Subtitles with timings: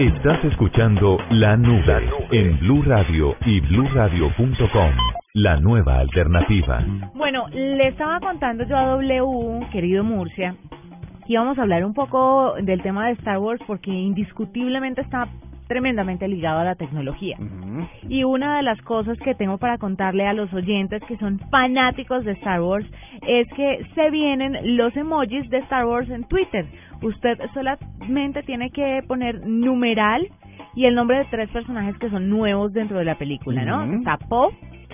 [0.00, 4.92] Estás escuchando La Nube en Blue Radio y BlueRadio.com,
[5.34, 6.82] la nueva alternativa.
[7.14, 10.54] Bueno, le estaba contando yo a W, querido Murcia,
[11.26, 15.28] que íbamos a hablar un poco del tema de Star Wars porque indiscutiblemente está
[15.70, 17.38] tremendamente ligado a la tecnología.
[18.08, 22.24] Y una de las cosas que tengo para contarle a los oyentes que son fanáticos
[22.24, 22.84] de Star Wars
[23.24, 26.66] es que se vienen los emojis de Star Wars en Twitter.
[27.02, 30.26] Usted solamente tiene que poner numeral
[30.74, 33.84] y el nombre de tres personajes que son nuevos dentro de la película, ¿no?
[33.94, 34.50] Está Poe,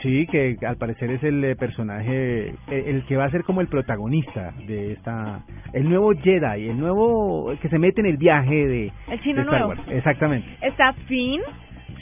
[0.06, 2.54] Sí, que al parecer es el eh, personaje, eh,
[2.86, 5.40] el que va a ser como el protagonista de esta,
[5.72, 9.42] el nuevo Jedi, el nuevo que se mete en el viaje de, el chino de
[9.42, 9.68] Star nuevo.
[9.68, 9.80] Wars.
[9.88, 10.46] Exactamente.
[10.60, 11.40] Está Finn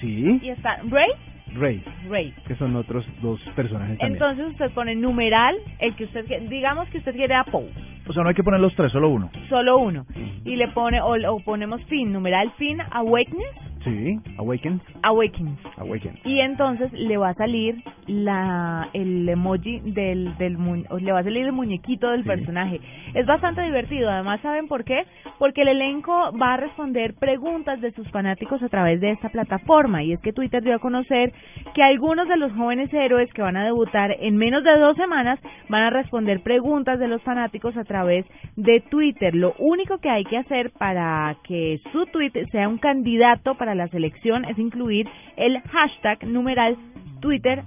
[0.00, 1.08] Sí, y está Rey.
[1.54, 2.34] Rey, Rey.
[2.46, 4.20] que son otros dos personajes también.
[4.20, 7.70] Entonces usted pone numeral, el que usted quiere- digamos que usted quiere a Poe,
[8.06, 9.30] O sea, no hay que poner los tres, solo uno.
[9.48, 10.04] solo uno,
[10.44, 13.48] y le pone o, o ponemos Finn, numeral Finn, Awakeness,
[13.84, 15.58] Sí, Awaken, Awakens.
[15.76, 16.18] Awaken.
[16.24, 20.56] Y entonces le va a salir la el emoji del del
[21.00, 22.28] le va a salir el muñequito del Sí.
[22.28, 22.80] personaje.
[23.12, 25.04] Es bastante divertido, además ¿saben por qué?
[25.38, 30.02] Porque el elenco va a responder preguntas de sus fanáticos a través de esta plataforma
[30.02, 31.32] y es que Twitter dio a conocer
[31.74, 35.38] que algunos de los jóvenes héroes que van a debutar en menos de dos semanas
[35.68, 38.24] van a responder preguntas de los fanáticos a través
[38.56, 39.34] de Twitter.
[39.34, 43.88] Lo único que hay que hacer para que su tweet sea un candidato para la
[43.88, 46.76] selección es incluir el hashtag numeral
[47.20, 47.62] Twitter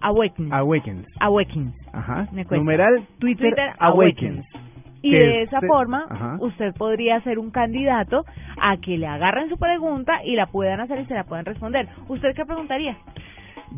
[0.00, 0.52] Awakens.
[0.52, 1.06] Awakens.
[1.20, 1.74] Awakens.
[1.92, 2.26] Ajá.
[2.32, 2.44] Me.
[2.50, 4.44] Numeral Twitter, Twitter Awakens.
[5.04, 6.36] Y de esa forma, Ajá.
[6.40, 8.24] usted podría ser un candidato
[8.60, 11.88] a que le agarren su pregunta y la puedan hacer y se la puedan responder.
[12.08, 12.96] ¿Usted qué preguntaría?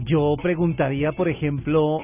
[0.07, 1.99] Yo preguntaría, por ejemplo,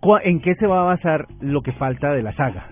[0.00, 2.68] ¿cuá- ¿en qué se va a basar lo que falta de la saga?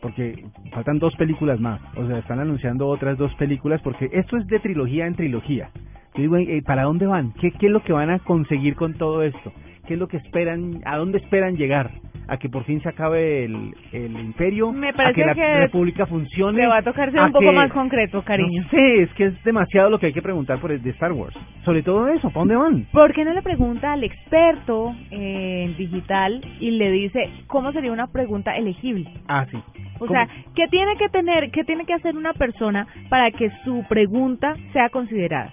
[0.00, 4.46] Porque faltan dos películas más, o sea, están anunciando otras dos películas porque esto es
[4.46, 5.70] de trilogía en trilogía.
[6.14, 7.32] Yo digo, ¿para dónde van?
[7.34, 9.52] ¿Qué, ¿Qué es lo que van a conseguir con todo esto?
[9.86, 10.80] ¿Qué es lo que esperan?
[10.84, 11.90] ¿A dónde esperan llegar?
[12.30, 14.70] ¿A que por fin se acabe el, el imperio?
[14.70, 16.58] Me ¿A parece que la que república funcione?
[16.60, 18.62] Le va a tocar ser ¿A un poco que- más concreto, cariño.
[18.62, 21.10] no sé, es que es demasiado lo que hay que preguntar por el de Star
[21.10, 21.36] Wars.
[21.64, 22.86] Sobre todo eso, ¿para dónde van?
[22.92, 28.06] ¿Por qué no le pregunta al experto en digital y le dice cómo sería una
[28.06, 29.10] pregunta elegible?
[29.26, 29.56] Ah, sí.
[29.96, 30.12] O ¿Cómo?
[30.12, 34.54] sea, ¿qué tiene que tener, qué tiene que hacer una persona para que su pregunta
[34.72, 35.50] sea considerada?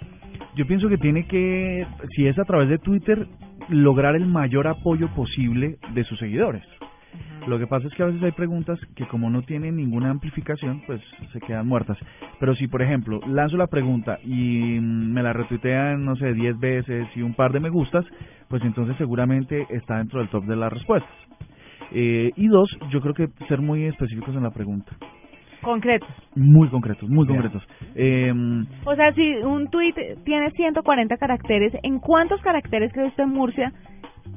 [0.56, 1.86] Yo pienso que tiene que,
[2.16, 3.26] si es a través de Twitter,
[3.70, 6.64] lograr el mayor apoyo posible de sus seguidores.
[7.48, 10.82] Lo que pasa es que a veces hay preguntas que como no tienen ninguna amplificación,
[10.86, 11.02] pues
[11.32, 11.98] se quedan muertas.
[12.40, 16.60] Pero si, por ejemplo, lanzo la pregunta y mm, me la retuitean, no sé, 10
[16.60, 18.06] veces y un par de me gustas,
[18.50, 21.12] pues entonces seguramente está dentro del top de las respuestas.
[21.92, 24.92] Eh, y dos, yo creo que ser muy específicos en la pregunta.
[25.68, 26.08] Concretos.
[26.34, 27.62] Muy concretos, muy concretos.
[27.94, 28.32] Eh,
[28.86, 33.74] O sea, si un tweet tiene 140 caracteres, ¿en cuántos caracteres cree usted Murcia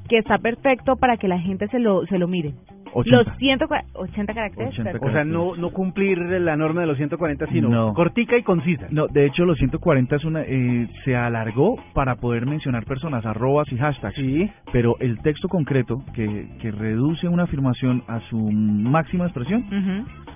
[0.08, 2.54] que está perfecto para que la gente se lo se lo mire?
[2.92, 3.16] 80.
[3.16, 4.72] Los 180 caracteres.
[4.72, 5.06] 80 perfecto.
[5.06, 7.94] O sea, no, no cumplir la norma de los 140, sino No.
[7.94, 8.88] cortica y concisa.
[8.90, 13.70] No, de hecho los 140 es una, eh, se alargó para poder mencionar personas, arrobas
[13.70, 14.16] y hashtags.
[14.16, 14.50] Sí.
[14.72, 19.64] Pero el texto concreto que, que reduce una afirmación a su máxima expresión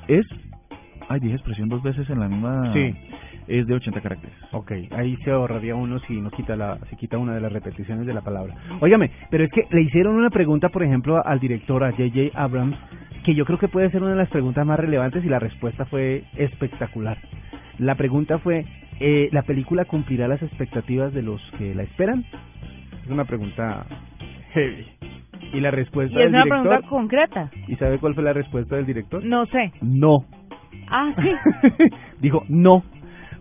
[0.06, 0.25] es,
[1.09, 2.94] ay dije expresión dos veces en la misma, Sí.
[3.48, 4.37] es de 80 caracteres.
[4.53, 8.06] Ok, ahí se ahorraría uno si no quita la, si quita una de las repeticiones
[8.06, 8.54] de la palabra.
[8.81, 12.31] Óigame, pero es que le hicieron una pregunta, por ejemplo, al director, a J.J.
[12.34, 12.76] Abrams,
[13.25, 15.84] que yo creo que puede ser una de las preguntas más relevantes y la respuesta
[15.87, 17.19] fue espectacular.
[17.78, 18.64] La pregunta fue,
[19.00, 22.25] eh, ¿la película cumplirá las expectativas de los que la esperan?
[23.04, 23.84] Es una pregunta
[24.53, 24.87] heavy.
[25.53, 27.50] Y la respuesta Y es del una director, pregunta concreta.
[27.69, 29.25] ¿y sabe cuál fue la respuesta del director?
[29.25, 29.72] No sé.
[29.82, 30.19] No.
[30.89, 31.85] Ah, sí.
[32.21, 32.83] Dijo, no.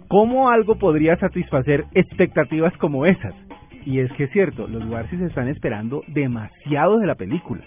[0.08, 3.34] ¿Cómo algo podría satisfacer expectativas como esas?
[3.86, 7.64] Y es que es cierto, los Warsis están esperando demasiado de la película.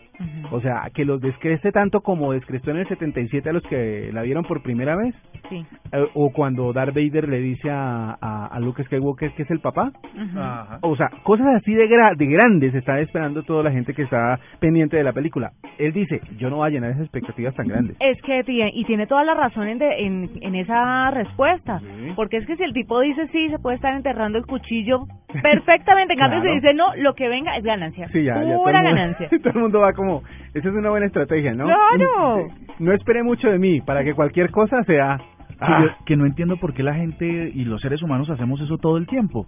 [0.50, 4.22] O sea, que los descreste tanto como descrestó en el 77 a los que la
[4.22, 5.15] vieron por primera vez.
[5.48, 5.64] Sí.
[5.92, 9.60] eh, o cuando Darth Vader le dice a, a, a Luke Skywalker que es el
[9.60, 9.92] papá.
[10.18, 10.78] Ajá.
[10.82, 14.38] O sea, cosas así de, gra de grandes está esperando toda la gente que está
[14.60, 15.53] pendiente de la película.
[15.78, 17.97] Él dice, yo no voy a llenar esas expectativas tan grandes.
[18.00, 22.12] Es que tiene, y tiene toda la razón en, de- en, en esa respuesta, Sí.
[22.16, 25.00] porque es que si el tipo dice sí, se puede estar enterrando el cuchillo
[25.42, 26.54] perfectamente, en cambio Claro.
[26.54, 28.97] si dice no, lo que venga es ganancia, Sí, ya, ya, todo pura el mundo-
[29.00, 29.28] ganancia.
[29.42, 30.22] todo el mundo va como,
[30.54, 31.65] esa es una buena estrategia, ¿no?
[31.66, 32.48] ¡Claro!
[32.78, 35.18] No espere mucho de mí para que cualquier cosa sea...
[35.48, 38.60] Que, Ah, yo- que no entiendo por qué la gente y los seres humanos hacemos
[38.60, 39.47] eso todo el tiempo.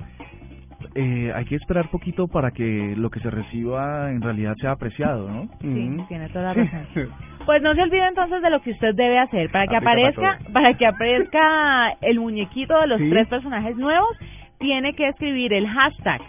[0.95, 5.29] eh, hay que esperar poquito para que lo que se reciba en realidad sea apreciado,
[5.29, 5.49] ¿no?
[5.61, 6.06] Sí, Mm.
[6.06, 6.87] tiene toda la razón.
[7.47, 10.09] Pues no se olvide entonces de lo que usted debe hacer para que Aplica para
[10.31, 13.11] aparezca, para, que aparezca el muñequito de los Sí.
[13.11, 14.09] tres personajes nuevos,
[14.59, 16.21] tiene que escribir el hashtag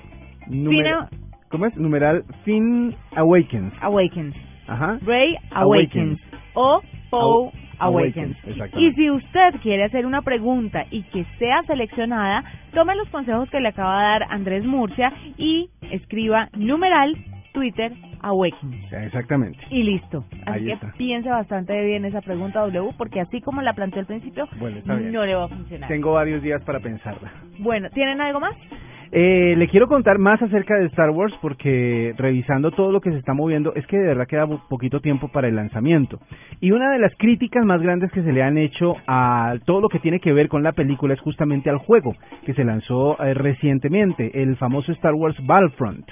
[0.47, 1.07] Numer-
[1.49, 1.75] ¿Cómo es?
[1.77, 3.73] Numeral Finn Awakens.
[3.81, 4.35] Awakens,
[4.67, 4.97] Ajá.
[5.05, 6.19] Ray Awakens,
[6.55, 6.81] o
[7.11, 8.15] Poe Awakens.
[8.17, 8.79] Awakens, exactamente.
[8.81, 12.43] Y si usted quiere hacer una pregunta y que sea seleccionada,
[12.73, 17.15] tome los consejos que le acaba de dar Andrés Murcia y escriba numeral
[17.53, 17.91] Twitter
[18.21, 18.93] Awakens.
[18.93, 19.59] Exactamente.
[19.69, 20.23] Y listo.
[20.45, 20.93] Así Ahí que está.
[20.97, 25.25] piense bastante bien esa pregunta W, porque así como la planteó al principio, Bueno, no
[25.25, 25.87] le va a funcionar.
[25.89, 27.31] Tengo varios días para pensarla.
[27.59, 28.55] Bueno, ¿tienen algo más?
[29.11, 33.17] Eh, le quiero contar más acerca de Star Wars porque revisando todo lo que se
[33.17, 36.19] está moviendo es que de verdad queda po- poquito tiempo para el lanzamiento.
[36.61, 39.89] Y una de las críticas más grandes que se le han hecho a todo lo
[39.89, 42.15] que tiene que ver con la película es justamente al juego
[42.45, 46.05] que se lanzó eh, recientemente, el famoso Star Wars Battlefront.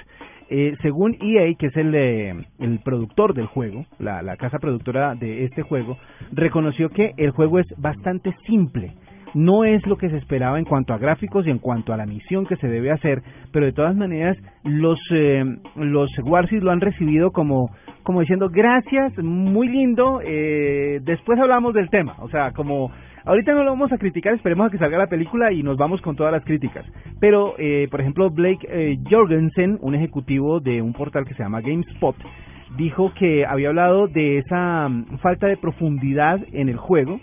[0.50, 5.44] Eh, según EA, que es el, el productor del juego, la, la casa productora de
[5.44, 5.98] este juego,
[6.32, 8.92] reconoció que el juego es bastante simple.
[9.34, 12.06] No es lo que se esperaba en cuanto a gráficos y en cuanto a la
[12.06, 13.22] misión que se debe hacer,
[13.52, 15.44] pero de todas maneras los eh,
[15.76, 17.70] los Warsis lo han recibido como
[18.02, 22.90] como diciendo gracias, muy lindo, eh, después hablamos del tema, o sea, como
[23.26, 26.00] ahorita no lo vamos a criticar, esperemos a que salga la película y nos vamos
[26.00, 26.86] con todas las críticas.
[27.20, 31.60] Pero, eh, por ejemplo, Blake eh, Jorgensen, un ejecutivo de un portal que se llama
[31.60, 32.16] GameSpot,
[32.78, 37.20] dijo que había hablado de esa mm, falta de profundidad en el juego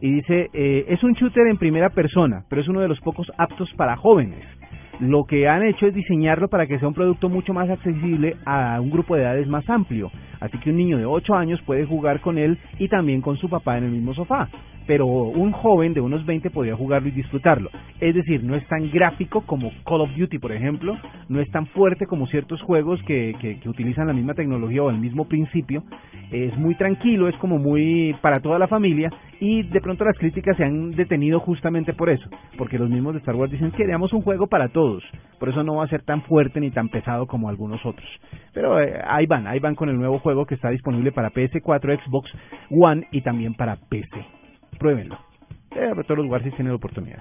[0.00, 3.30] y dice, eh, es un shooter en primera persona, pero es uno de los pocos
[3.38, 4.44] aptos para jóvenes.
[5.00, 8.80] Lo que han hecho es diseñarlo para que sea un producto mucho más accesible a
[8.80, 10.10] un grupo de edades más amplio.
[10.40, 13.48] Así que un niño de 8 años puede jugar con él y también con su
[13.48, 14.48] papá en el mismo sofá.
[14.86, 17.70] Pero un joven de unos 20 podría jugarlo y disfrutarlo.
[18.00, 20.96] Es decir, no es tan gráfico como Call of Duty, por ejemplo.
[21.28, 24.90] No es tan fuerte como ciertos juegos que, que, que utilizan la misma tecnología o
[24.90, 25.82] el mismo principio.
[26.30, 29.10] Es muy tranquilo, es como muy para toda la familia.
[29.46, 32.26] Y de pronto las críticas se han detenido justamente por eso.
[32.56, 35.04] Porque los mismos de Star Wars dicen que queremos un juego para todos.
[35.38, 38.08] Por eso no va a ser tan fuerte ni tan pesado como algunos otros.
[38.54, 42.02] Pero eh, ahí van, ahí van con el nuevo juego que está disponible para PS4,
[42.02, 42.30] Xbox
[42.70, 44.08] One y también para PC.
[44.78, 45.18] Pruébenlo.
[45.76, 47.20] Eh, todos los Warsis tienen la oportunidad.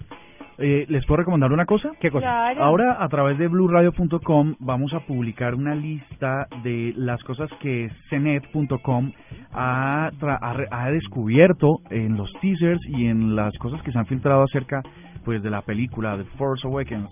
[0.59, 1.91] Eh, ¿Les puedo recomendar una cosa?
[2.00, 2.25] ¿Qué cosa?
[2.25, 2.63] Claro.
[2.63, 9.11] Ahora a través de blueradio.com vamos a publicar una lista de las cosas que cenet.com
[9.51, 13.97] ha, tra- ha, re- ha descubierto en los teasers y en las cosas que se
[13.97, 14.81] han filtrado acerca
[15.25, 17.09] pues de la película The Force Awakens.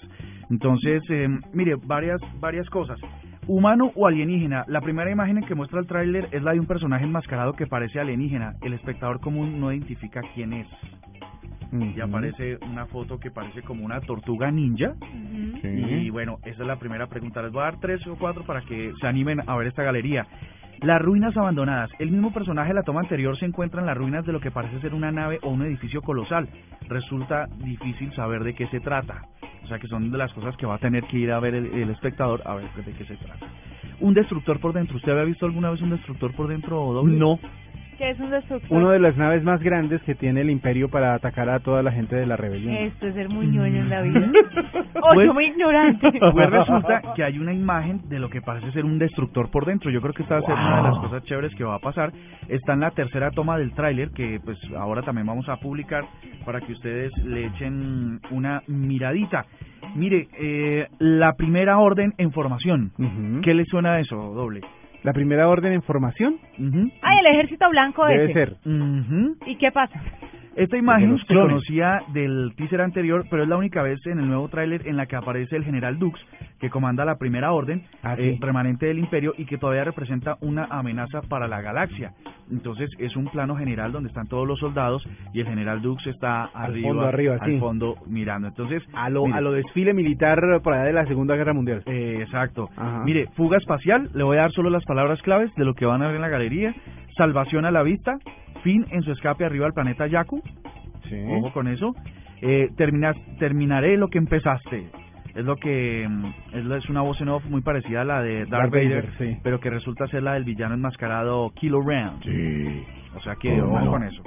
[0.49, 2.99] Entonces, eh, mire, varias varias cosas.
[3.47, 4.65] Humano o alienígena.
[4.67, 7.99] La primera imagen que muestra el tráiler es la de un personaje enmascarado que parece
[7.99, 8.53] alienígena.
[8.61, 10.67] El espectador común no identifica quién es.
[11.71, 12.03] Y Ujú.
[12.03, 14.93] aparece una foto que parece como una tortuga ninja.
[15.61, 15.67] Sí.
[15.67, 17.41] Y bueno, esa es la primera pregunta.
[17.41, 20.25] Les voy a dar tres o cuatro para que se animen a ver esta galería.
[20.81, 21.91] Las ruinas abandonadas.
[21.99, 24.49] El mismo personaje de la toma anterior se encuentra en las ruinas de lo que
[24.51, 26.49] parece ser una nave o un edificio colosal.
[26.89, 29.25] Resulta difícil saber de qué se trata.
[29.63, 31.53] O sea que son de las cosas que va a tener que ir a ver
[31.53, 33.45] el, el espectador a ver de qué se trata.
[33.99, 34.97] Un destructor por dentro.
[34.97, 37.15] ¿Usted había visto alguna vez un destructor por dentro doble?
[37.15, 37.37] No,
[38.01, 38.75] ¿Qué es un destructor?
[38.75, 41.91] uno de las naves más grandes que tiene el imperio para atacar a toda la
[41.91, 42.73] gente de la rebelión.
[42.73, 44.31] Esto es ser muy ñoño en la vida.
[44.71, 46.09] Pues- o yo muy ignorante.
[46.31, 49.91] Pues resulta que hay una imagen de lo que parece ser un destructor por dentro.
[49.91, 51.79] Yo creo que esta va a ser una de las cosas chéveres que va a
[51.79, 52.11] pasar.
[52.47, 56.03] Está en la tercera toma del tráiler que pues ahora también vamos a publicar
[56.43, 59.45] para que ustedes le echen una miradita.
[59.93, 62.93] Mire, eh, la primera orden en formación.
[63.43, 64.61] ¿Qué le suena a eso, doble?
[65.03, 66.37] La primera orden en formación
[66.67, 66.91] Ujú.
[67.01, 68.33] Ay, el ejército blanco debe ese.
[68.33, 68.55] ser.
[68.65, 69.35] Ujú.
[69.45, 69.99] ¿Y qué pasa?
[70.53, 74.49] Esta imagen se conocía del teaser anterior, pero es la única vez en el nuevo
[74.49, 76.19] tráiler en la que aparece el general Dux,
[76.59, 78.39] que comanda la primera orden Ah, eh, sí.
[78.45, 82.11] remanente del imperio y que todavía representa una amenaza para la galaxia.
[82.51, 86.43] Entonces es un plano general donde están todos los soldados y el general Dux está
[86.53, 87.57] Al arriba, fondo, arriba, al sí.
[87.57, 88.49] fondo mirando.
[88.49, 91.81] Entonces, A lo, mire, a lo desfile militar por allá de la Segunda Guerra Mundial.
[91.85, 92.67] eh, exacto.
[92.75, 93.03] Ajá.
[93.05, 96.01] Mire, fuga espacial, le voy a dar solo las palabras claves de lo que van
[96.01, 96.50] a ver en la galería.
[97.17, 98.17] Salvación a la vista,
[98.63, 100.41] fin en su escape arriba al planeta Yaku,
[101.09, 101.15] Sí.
[101.29, 101.93] Ojo con eso.
[102.41, 104.87] Eh, terminas, terminaré lo que empezaste.
[105.35, 106.25] Es lo que mm,
[106.73, 109.37] es, una voz en off muy parecida a la de Darth, Darth Vader, Vader, sí.
[109.43, 112.11] pero que resulta ser la del villano enmascarado Kilo Ren.
[112.23, 112.83] Sí.
[113.15, 113.91] O sea que Oh, malo.
[113.91, 114.23] con eso.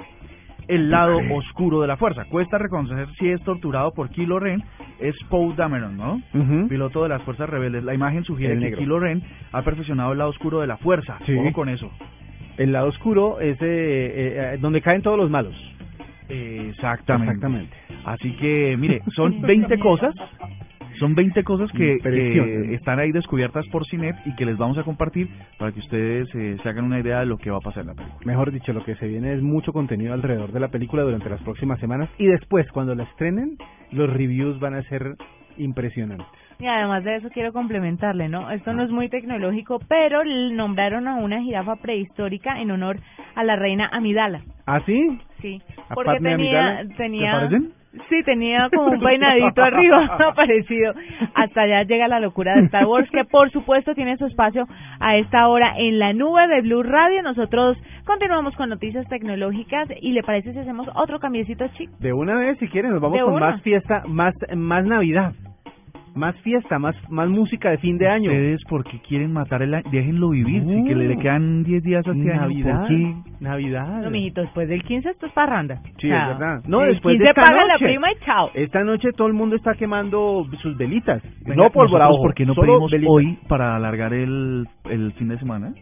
[0.67, 2.25] El lado oscuro de la fuerza.
[2.25, 4.63] Cuesta reconocer si es torturado por Kilo Ren.
[4.99, 6.21] Es Poe Dameron, ¿no?
[6.67, 7.83] Piloto de las fuerzas rebeldes.
[7.83, 8.79] La imagen sugiere El que negro.
[8.79, 11.19] Kilo Ren ha perfeccionado el lado oscuro de la fuerza.
[11.25, 11.35] Sí.
[11.35, 11.91] Ojo con eso.
[12.57, 15.55] El lado oscuro es eh, eh, eh, donde caen todos los malos.
[16.29, 17.33] Exactamente.
[17.33, 17.75] Exactamente.
[18.05, 20.15] Así que, mire, son 20 cosas
[20.99, 21.97] Son 20 cosas que,
[22.73, 26.57] están ahí descubiertas por Cinep y que les vamos a compartir para que ustedes eh,
[26.61, 28.21] se hagan una idea de lo que va a pasar en la película.
[28.25, 31.41] Mejor dicho, lo que se viene es mucho contenido alrededor de la película durante las
[31.41, 33.57] próximas semanas y después, cuando la estrenen,
[33.91, 35.15] los reviews van a ser
[35.57, 36.27] impresionantes.
[36.59, 38.49] Y además de eso quiero complementarle, ¿no?
[38.49, 42.97] Esto no es muy tecnológico, pero nombraron a una jirafa prehistórica en honor
[43.35, 44.41] a la reina Amidala.
[44.65, 45.19] ¿Ah, sí?
[45.41, 47.73] Sí, ¿A porque tenía, tenía, ¿Te parecen?
[48.09, 50.93] Sí, tenía como un peinadito arriba parecido.
[51.33, 54.67] Hasta allá llega la locura de Star Wars, que por supuesto tiene su espacio
[54.99, 57.21] a esta hora en la nube de Blue Radio.
[57.23, 61.89] Nosotros continuamos con noticias tecnológicas y le parece si hacemos otro cambiecito chic.
[61.99, 63.51] De una vez, si quieren, nos vamos De con una.
[63.51, 65.33] más fiesta, más más Navidad.
[66.15, 68.29] Más fiesta, más más música de fin de año.
[68.31, 72.07] Ustedes porque quieren matar el año, déjenlo vivir, si que le, le quedan 10 días
[72.07, 72.79] a este año, Navidad.
[72.79, 73.15] ¿por qué?
[73.39, 74.01] Navidad.
[74.01, 75.81] No, mijito, después del 15 esto es parranda.
[75.99, 76.61] Sí, es verdad.
[76.67, 77.85] No, el después 15 de esta paga la noche.
[77.85, 78.51] prima y chao.
[78.53, 81.21] Esta noche todo el mundo está quemando sus velitas.
[81.41, 83.11] Venga, no pólvora, ¿por qué no pedimos velitas.
[83.11, 85.73] hoy para alargar el, el fin de semana?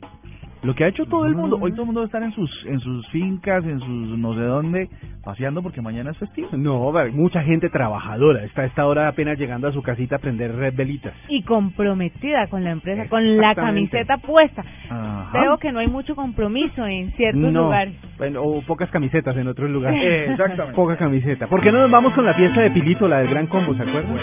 [0.64, 2.32] Lo que ha hecho todo el mundo, hoy todo el mundo va a estar en
[2.32, 4.90] sus en sus fincas, en sus no sé dónde,
[5.24, 6.50] paseando porque mañana es festivo.
[6.54, 10.56] No, mucha gente trabajadora está a esta hora apenas llegando a su casita a prender
[10.56, 11.14] red velitas.
[11.28, 14.64] Y comprometida con la empresa, con la camiseta puesta.
[14.90, 15.32] Ajá.
[15.34, 17.96] Veo que no hay mucho compromiso en ciertos no, lugares.
[18.18, 20.02] bueno, o pocas camisetas en otros lugares.
[20.14, 20.76] Eh, exactamente.
[20.76, 21.48] Poca camiseta.
[21.48, 23.84] ¿Por qué no nos vamos con la fiesta de Pilito, la del Gran Combo, se
[23.84, 24.18] acuerdan?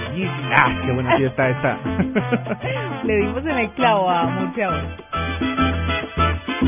[0.59, 1.78] Ah, qué buena fiesta esta.
[3.04, 5.80] Le dimos en el clavo a Murcia hoy.
[6.61, 6.67] Si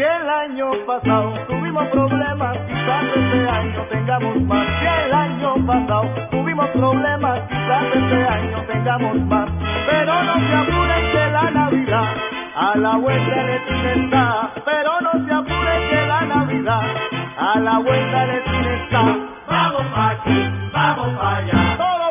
[0.00, 4.66] el año pasado tuvimos problemas, quizás este año tengamos más.
[4.78, 9.48] Si el año pasado tuvimos problemas, quizás este año tengamos más.
[9.90, 12.14] Pero no se apuren que la Navidad
[12.54, 14.52] a la vuelta de está.
[14.64, 16.84] Pero no se apuren que la Navidad
[17.38, 19.16] a la vuelta de está.
[19.48, 22.01] Vamos pa' aquí, vamos pa' allá.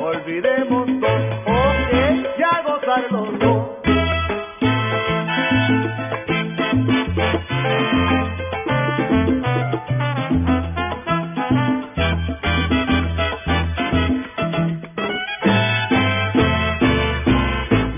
[0.00, 3.68] Olvidemos todo, oye, y a gozar los dos.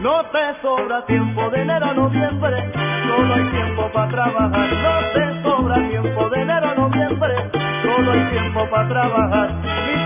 [0.03, 2.73] No te sobra tiempo de enero a noviembre,
[3.09, 4.73] solo hay tiempo para trabajar.
[4.73, 7.51] No te sobra tiempo de enero a noviembre,
[7.83, 10.06] solo hay tiempo para trabajar.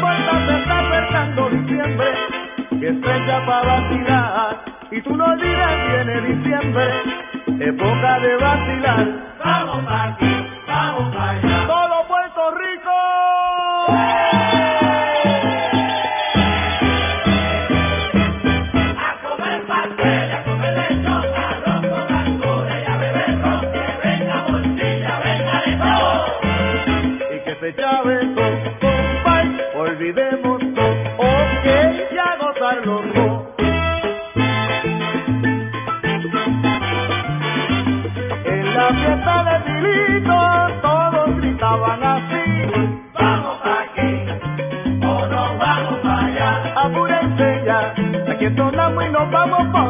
[0.51, 2.09] Se está acercando diciembre,
[2.81, 4.65] que es fecha para vacilar.
[4.91, 6.91] Y tú no olvides, viene diciembre,
[7.61, 9.07] época de vacilar.
[9.45, 11.90] Vamos aquí, vamos allá.
[48.51, 49.90] Aquí entonamos y nos vamos pa'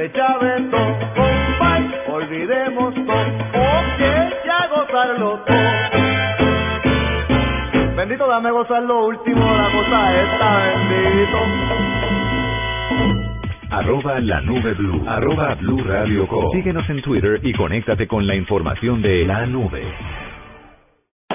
[0.00, 0.78] se chavetó.
[1.14, 5.56] Compay, olvidemos todo, porque ya gozarlo todo.
[7.96, 10.56] Bendito, dame gozar lo último, la cosa esta,
[10.88, 11.38] bendito.
[13.70, 15.04] Arroba la nube blue.
[15.06, 16.26] Arroba blue radio.
[16.52, 19.82] Síguenos en Twitter y conéctate con la información de la nube.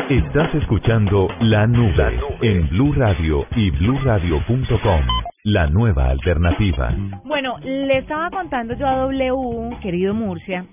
[0.10, 5.25] Estás escuchando La Nube en Blue Radio y bluradio.com.
[5.45, 6.89] La nueva alternativa.
[7.23, 10.65] Bueno, le estaba contando yo a W, querido Murcia,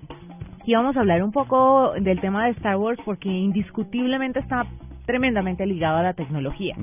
[0.65, 4.65] que íbamos a hablar un poco del tema de Star Wars porque indiscutiblemente está
[5.05, 6.75] tremendamente ligado a la tecnología.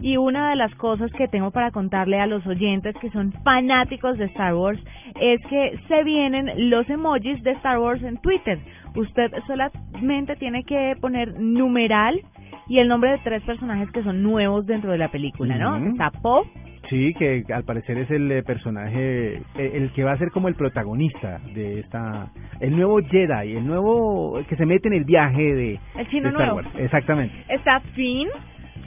[0.00, 4.16] Y una de las cosas que tengo para contarle a los oyentes que son fanáticos
[4.16, 4.82] de Star Wars
[5.20, 8.58] es que se vienen los emojis de Star Wars en Twitter.
[8.96, 12.22] Usted solamente tiene que poner numeral
[12.68, 15.76] y el nombre de tres personajes que son nuevos dentro de la película, ¿no?
[15.90, 16.46] Está Poe,
[16.88, 20.48] Sí, que al parecer es el eh, personaje, eh, el que va a ser como
[20.48, 22.28] el protagonista de esta,
[22.60, 26.28] el nuevo Jedi, el nuevo que se mete en el viaje de, el chino de
[26.30, 26.56] Star nuevo.
[26.56, 26.68] Wars.
[26.78, 27.34] Exactamente.
[27.48, 28.28] Está Finn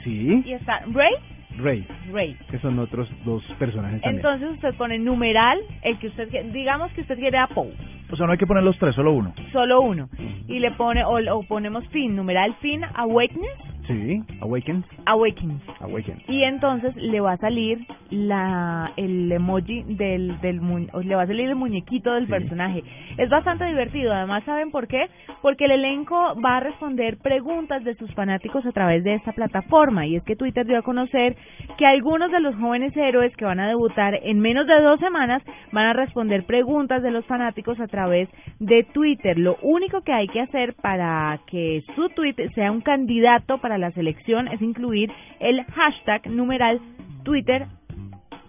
[0.02, 1.12] Sí, y está Rey.
[1.58, 2.34] Rey, Rey.
[2.50, 4.16] que son otros dos personajes también.
[4.24, 7.72] Entonces usted pone numeral, el que usted digamos que usted quiere a Poe,
[8.10, 9.34] O sea, no hay que poner los tres, solo uno.
[9.52, 10.08] solo uno,
[10.48, 15.60] y le pone o, o ponemos Finn, numeral Finn, Awakeness, Sí, Awakens, Awakens.
[15.80, 16.22] Awakens.
[16.28, 20.60] Y entonces le va a salir la el emoji del del
[21.04, 22.30] le va a salir el muñequito del Sí.
[22.30, 22.84] personaje.
[23.16, 25.08] Es bastante divertido, además saben por qué?
[25.40, 30.06] Porque el elenco va a responder preguntas de sus fanáticos a través de esta plataforma
[30.06, 31.36] y es que Twitter dio a conocer
[31.76, 35.42] que algunos de los jóvenes héroes que van a debutar en menos de dos semanas
[35.72, 38.28] van a responder preguntas de los fanáticos a través
[38.60, 39.38] de Twitter.
[39.38, 43.90] Lo único que hay que hacer para que su tweet sea un candidato para la
[43.92, 45.10] selección es incluir
[45.40, 46.80] el hashtag numeral
[47.24, 47.66] Twitter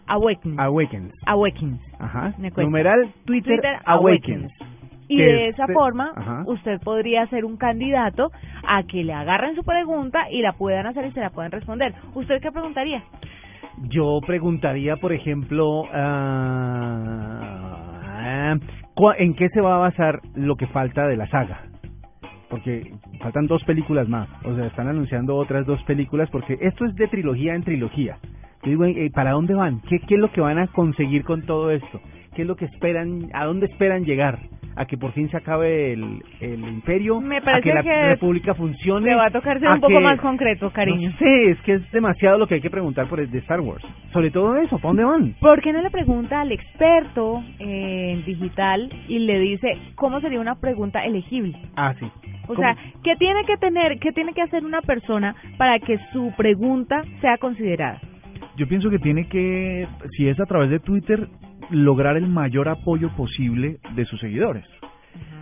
[0.07, 0.59] Awakens.
[0.59, 1.13] Awakens.
[1.25, 1.81] Awakens.
[1.99, 2.33] Ajá.
[2.57, 4.51] Numeral Twitter, Twitter Awakens.
[5.07, 6.43] Y de esa este- forma, Ajá.
[6.47, 8.31] usted podría ser un candidato
[8.67, 11.93] a que le agarren su pregunta y la puedan hacer y se la puedan responder.
[12.15, 13.03] ¿Usted qué preguntaría?
[13.89, 15.83] Yo preguntaría, por ejemplo,
[18.95, 21.61] ¿cuá- ¿en qué se va a basar lo que falta de la saga?
[22.53, 26.93] Porque faltan dos películas más, o sea, están anunciando otras dos películas porque esto es
[26.93, 28.19] de trilogía en trilogía.
[28.61, 29.81] Yo digo, ¿para dónde van?
[29.89, 31.99] ¿Qué, ¿Qué es lo que van a conseguir con todo esto?
[32.35, 33.31] ¿Qué es lo que esperan?
[33.33, 34.37] ¿A dónde esperan llegar?
[34.75, 37.21] ¿A que por fin se acabe el, el imperio?
[37.21, 39.07] Me ¿A parece que la que república funcione?
[39.07, 41.11] Le va a tocar ser ¿A un poco que- más concreto, cariño.
[41.11, 43.59] no sé, es que es demasiado lo que hay que preguntar por el de Star
[43.61, 43.83] Wars.
[44.11, 45.35] Sobre todo eso, ¿para dónde van?
[45.39, 50.55] ¿Por qué no le pregunta al experto en digital y le dice cómo sería una
[50.55, 51.57] pregunta elegible?
[51.75, 52.05] Ah, sí.
[52.43, 52.59] O ¿Cómo?
[52.59, 57.03] sea, ¿qué tiene que tener, qué tiene que hacer una persona para que su pregunta
[57.21, 58.01] sea considerada?
[58.57, 61.27] Yo pienso que tiene que, si es a través de Twitter,
[61.69, 64.65] lograr el mayor apoyo posible de sus seguidores.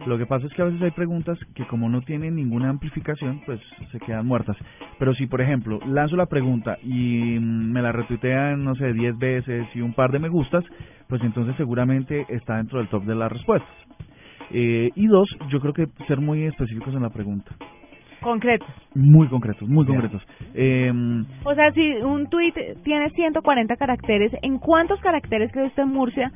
[0.06, 3.42] Lo que pasa es que a veces hay preguntas que como no tienen ninguna amplificación,
[3.46, 4.58] pues se quedan muertas.
[4.98, 9.18] Pero si, por ejemplo, lanzo la pregunta y mm, me la retuitean, no sé, 10
[9.20, 10.66] veces y un par de me gustas,
[11.08, 13.70] pues entonces seguramente está dentro del top de las respuestas.
[14.50, 17.56] Eh, y dos, yo creo que ser muy específicos en la pregunta.
[18.22, 18.66] Concreto.
[18.96, 20.22] Muy concretos, muy concretos.
[20.54, 20.92] Eh,
[21.44, 22.54] O sea, si un tweet
[22.84, 26.32] tiene 140 caracteres, ¿en cuántos caracteres cree usted Murcia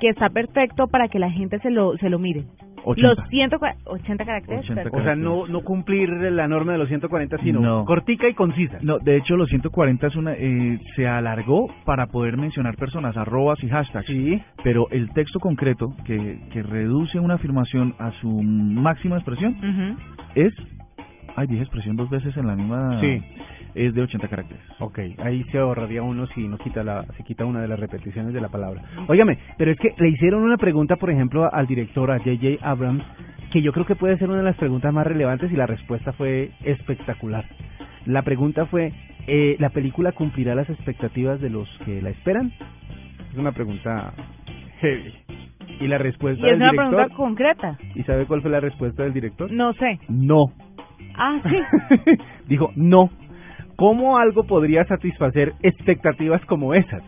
[0.00, 2.44] que está perfecto para que la gente se lo se lo mire?
[2.88, 3.08] 80.
[3.08, 4.60] Los 180 caracteres.
[4.60, 4.98] 80 perfecto.
[4.98, 7.84] O sea, no, no cumplir la norma de los 140, sino No.
[7.84, 8.78] cortica y concisa.
[8.80, 13.60] No, de hecho los 140 es una, eh, se alargó para poder mencionar personas, arrobas
[13.64, 14.06] y hashtags.
[14.06, 14.40] Sí.
[14.62, 19.56] Pero el texto concreto que, que reduce una afirmación a su máxima expresión
[20.36, 20.52] es,
[21.36, 23.22] ay, dije expresión dos veces en la misma, Sí.
[23.74, 24.62] es de 80 caracteres.
[24.80, 28.32] Ok, ahí se ahorraría uno si no quita la, si quita una de las repeticiones
[28.32, 28.82] de la palabra.
[29.08, 32.58] Óigame, pero es que le hicieron una pregunta, por ejemplo, al director, a J.J.
[32.68, 33.04] Abrams,
[33.52, 36.12] que yo creo que puede ser una de las preguntas más relevantes y la respuesta
[36.12, 37.44] fue espectacular.
[38.06, 38.92] La pregunta fue,
[39.26, 42.52] eh, ¿la película cumplirá las expectativas de los que la esperan?
[43.32, 44.12] Es una pregunta
[44.80, 45.12] heavy.
[45.80, 47.78] Y la respuesta Y es del una director, pregunta concreta.
[47.94, 49.50] ¿y sabe cuál fue la respuesta del director?
[49.50, 49.98] No sé.
[50.08, 50.46] No.
[51.16, 52.16] Ah, sí.
[52.48, 53.10] Dijo, no.
[53.76, 57.02] ¿Cómo algo podría satisfacer expectativas como esas?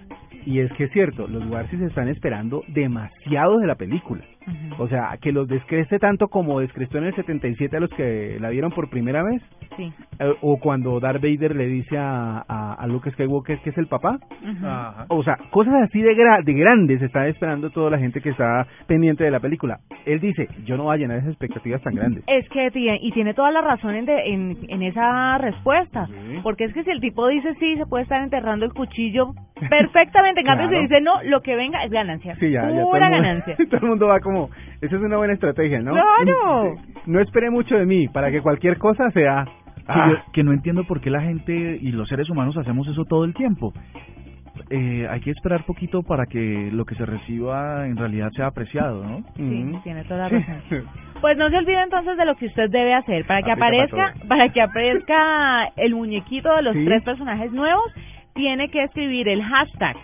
[0.45, 4.25] Y es que es cierto, los Warsis están esperando demasiado de la película.
[4.49, 4.83] Ujú.
[4.83, 8.49] O sea, que los descreste tanto como descrestó en el 77 a los que la
[8.51, 9.43] vieron por primera vez,
[9.77, 9.93] Sí.
[10.19, 13.87] eh, o cuando Darth Vader le dice a, a, a Luke Skywalker que es el
[13.87, 14.19] papá.
[14.43, 14.67] Ujú.
[14.67, 15.07] Ajá.
[15.09, 18.67] O sea, cosas así de, gra de grandes está esperando toda la gente que está
[18.87, 19.79] pendiente de la película.
[20.07, 22.25] Él dice, yo no voy a llenar esas expectativas tan grandes.
[22.27, 26.41] Es que tiene, y tiene toda la razón en, de- en, en esa respuesta, Sí.
[26.43, 29.33] porque es que si el tipo dice sí, se puede estar enterrando el cuchillo
[29.69, 30.83] perfectamente, en cambio Claro.
[30.87, 33.57] si dice no, lo que venga es ganancia, Sí, ya, ya todo pura mundo- ganancia.
[33.71, 34.38] todo el mundo va como,
[34.81, 35.93] esa es una buena estrategia, ¿no?
[35.93, 36.75] ¡Claro!
[37.07, 39.45] No espere mucho de mí para que cualquier cosa sea...
[39.87, 43.05] que, yo- que no entiendo por qué la gente y los seres humanos hacemos eso
[43.05, 43.73] todo el tiempo.
[44.71, 49.05] Eh, hay que esperar poquito para que lo que se reciba en realidad sea apreciado,
[49.05, 49.19] ¿no?
[49.37, 49.83] Sí, mm.
[49.83, 50.45] tiene toda la Sí.
[50.47, 50.85] razón.
[51.21, 54.15] Pues no se olvide entonces de lo que usted debe hacer para que Aplica aparezca,
[54.29, 56.85] para que aparezca el muñequito de los Sí.
[56.85, 57.93] tres personajes nuevos,
[58.35, 59.97] tiene que escribir el hashtag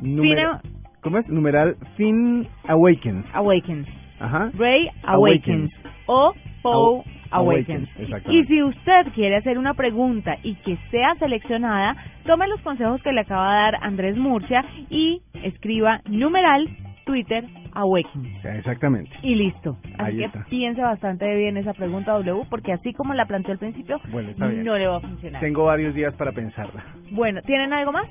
[0.00, 0.60] Numer-
[1.06, 1.28] ¿Cómo es?
[1.28, 3.24] Numeral Finn Awakens.
[3.32, 3.86] Awakens,
[4.18, 4.50] Ajá.
[4.58, 5.70] Ray Awakens.
[5.72, 5.72] Awakens
[6.06, 7.88] o Poe Aw- Awakens.
[7.96, 8.34] Awakens.
[8.34, 13.12] Y si usted quiere hacer una pregunta y que sea seleccionada, tome los consejos que
[13.12, 16.68] le acaba de dar Andrés Murcia y escriba numeral
[17.04, 18.44] Twitter Awakens.
[18.44, 19.12] Exactamente.
[19.22, 19.76] Y listo.
[19.84, 20.44] Así Ahí que está.
[20.50, 24.76] piense bastante bien esa pregunta W, porque así como la planteó al principio, Bueno, no
[24.76, 25.40] le va a funcionar.
[25.40, 26.84] Tengo varios días para pensarla.
[27.12, 28.06] Bueno, ¿tienen algo más?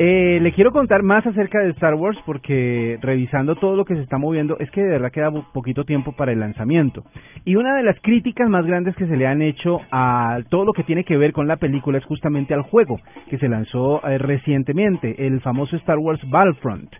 [0.00, 4.02] Eh, le quiero contar más acerca de Star Wars porque revisando todo lo que se
[4.02, 7.02] está moviendo es que de verdad queda po- poquito tiempo para el lanzamiento.
[7.44, 10.72] Y una de las críticas más grandes que se le han hecho a todo lo
[10.72, 14.18] que tiene que ver con la película es justamente al juego que se lanzó eh,
[14.18, 16.94] recientemente, el famoso Star Wars Battlefront.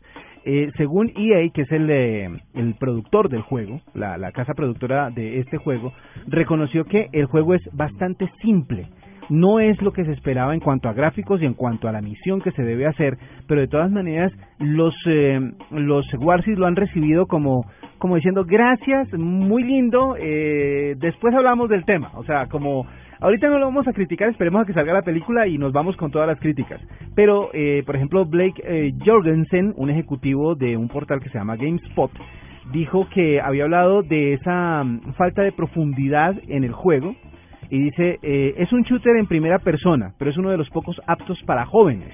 [0.44, 5.10] Eh, según EA, que es el, eh, el productor del juego, la, la casa productora
[5.10, 5.92] de este juego,
[6.26, 8.86] reconoció que el juego es bastante simple.
[9.30, 12.00] No es lo que se esperaba en cuanto a gráficos y en cuanto a la
[12.00, 15.38] misión que se debe hacer, pero de todas maneras los eh,
[15.70, 17.64] los Warsis lo han recibido como
[17.98, 22.86] como diciendo gracias, muy lindo, eh, después hablamos del tema, o sea, como
[23.20, 25.96] ahorita no lo vamos a criticar, esperemos a que salga la película y nos vamos
[25.96, 26.80] con todas las críticas.
[27.14, 31.56] Pero, eh, por ejemplo, Blake eh, Jorgensen, un ejecutivo de un portal que se llama
[31.56, 32.10] GameSpot,
[32.72, 37.14] dijo que había hablado de esa mm, falta de profundidad en el juego
[37.70, 41.00] y dice, eh, es un shooter en primera persona, pero es uno de los pocos
[41.06, 42.12] aptos para jóvenes.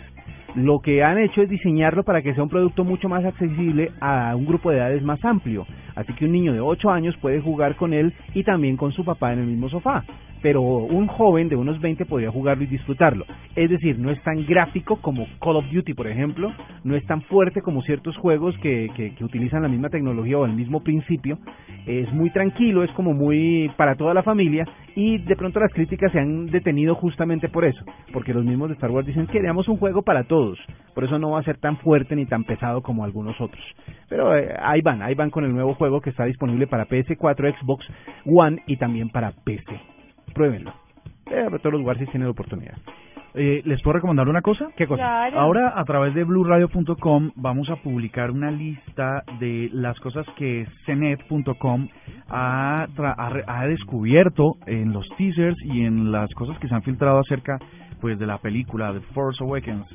[0.55, 4.37] Lo que han hecho es diseñarlo para que sea un producto mucho más accesible a
[4.37, 5.67] un grupo de edades más amplio.
[5.97, 9.05] Así que un niño de 8 años puede jugar con él y también con su
[9.05, 10.05] papá en el mismo sofá.
[10.45, 13.25] Pero un joven de unos 20 podría jugarlo y disfrutarlo.
[13.57, 16.53] Es decir, no es tan gráfico como Call of Duty, por ejemplo.
[16.85, 20.45] No es tan fuerte como ciertos juegos que, que, que utilizan la misma tecnología o
[20.45, 21.39] el mismo principio.
[21.87, 24.69] Es muy tranquilo, es como muy para toda la familia.
[24.95, 27.83] Y de pronto las críticas se han detenido justamente por eso.
[28.13, 30.59] Porque los mismos de Star Wars dicen que queremos un juego para todos.
[30.95, 33.65] Por eso no va a ser tan fuerte ni tan pesado como algunos otros.
[34.11, 37.59] Pero eh, ahí van, ahí van con el nuevo juego que está disponible para PS4,
[37.59, 37.87] Xbox
[38.27, 39.94] One y también para PC.
[40.35, 40.73] Pruébenlo.
[41.27, 42.77] Eh, pero todos los Warsis tienen la oportunidad.
[43.37, 44.69] Eh, ¿Les puedo recomendar una cosa?
[44.77, 45.03] ¿Qué cosa?
[45.03, 45.41] Claro.
[45.41, 51.89] Ahora a través de blueradio.com vamos a publicar una lista de las cosas que cenet.com
[52.29, 57.19] ha, ha, ha descubierto en los teasers y en las cosas que se han filtrado
[57.19, 57.59] acerca
[58.01, 59.87] pues de la película The Force Awakens.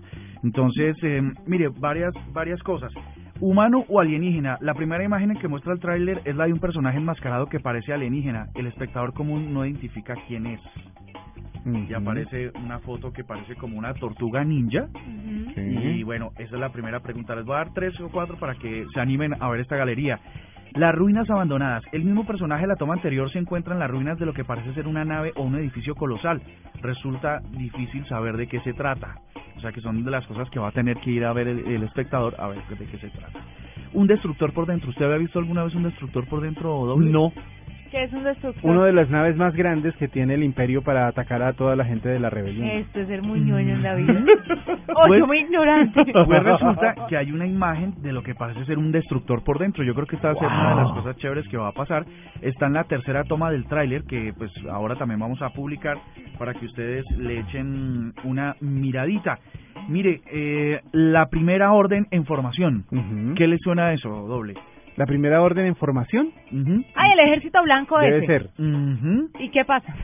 [0.43, 2.91] Entonces, eh, mire, varias varias cosas.
[3.41, 4.57] Humano o alienígena.
[4.59, 7.93] La primera imagen que muestra el tráiler es la de un personaje enmascarado que parece
[7.93, 8.47] alienígena.
[8.53, 10.59] El espectador común no identifica quién es.
[11.65, 14.87] Y aparece una foto que parece como una tortuga ninja.
[15.55, 17.35] Y bueno, esa es la primera pregunta.
[17.35, 20.19] Les voy a dar tres o cuatro para que se animen a ver esta galería.
[20.75, 21.83] Las ruinas abandonadas.
[21.91, 24.45] El mismo personaje de la toma anterior se encuentra en las ruinas de lo que
[24.45, 26.41] parece ser una nave o un edificio colosal.
[26.81, 29.15] Resulta difícil saber de qué se trata.
[29.57, 31.47] O sea que son de las cosas que va a tener que ir a ver
[31.47, 33.39] el, espectador a ver de qué se trata.
[33.93, 34.89] Un destructor por dentro.
[34.89, 37.09] ¿Usted había visto alguna vez un destructor por dentro doble?
[37.09, 37.33] No,
[37.91, 38.69] ¿Qué es un destructor?
[38.69, 41.85] uno de las naves más grandes que tiene el imperio para atacar a toda la
[41.85, 42.67] gente de la rebelión.
[42.67, 44.13] Esto es ser muy ñoño en la vida.
[44.13, 44.25] Mm.
[44.95, 46.03] o Pues- yo muy ignorante.
[46.29, 49.83] Pues resulta que hay una imagen de lo que parece ser un destructor por dentro.
[49.83, 51.71] Yo creo que esta va a ser una de las cosas chéveres que va a
[51.73, 52.05] pasar.
[52.41, 55.97] Está en la tercera toma del tráiler que pues ahora también vamos a publicar
[56.37, 59.39] para que ustedes le echen una miradita.
[59.87, 62.83] Mire, eh, la primera orden en formación.
[63.35, 64.53] ¿Qué le suena a eso, doble?
[64.99, 66.83] La primera orden en formación Ujú.
[66.93, 68.27] Ay, el ejército blanco debe ese.
[68.27, 68.49] ser.
[68.59, 69.29] Ujú.
[69.39, 69.95] ¿Y qué pasa?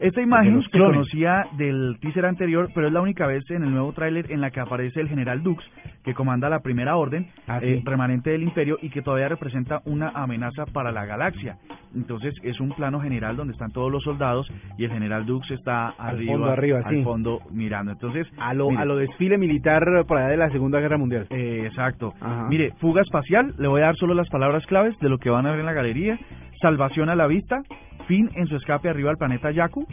[0.00, 3.92] Esta imagen se conocía del teaser anterior, pero es la única vez en el nuevo
[3.92, 5.62] tráiler en la que aparece el general Dux,
[6.04, 10.08] que comanda la primera orden, Ah, eh, remanente del imperio, y que todavía representa una
[10.14, 11.58] amenaza para la galaxia.
[11.94, 15.88] Entonces es un plano general donde están todos los soldados y el general Dux está
[15.90, 17.02] Al arriba, fondo, arriba, al sí.
[17.04, 17.92] fondo mirando.
[17.92, 21.26] Entonces, A lo, mire, a lo desfile militar por allá de la Segunda Guerra Mundial.
[21.28, 22.14] eh, Exacto.
[22.22, 22.46] Ajá.
[22.48, 25.44] Mire, fuga espacial, le voy a dar solo las palabras claves de lo que van
[25.46, 26.18] a ver en la galería.
[26.62, 27.62] Salvación a la vista,
[28.10, 29.86] fin en su escape arriba al planeta Yaku.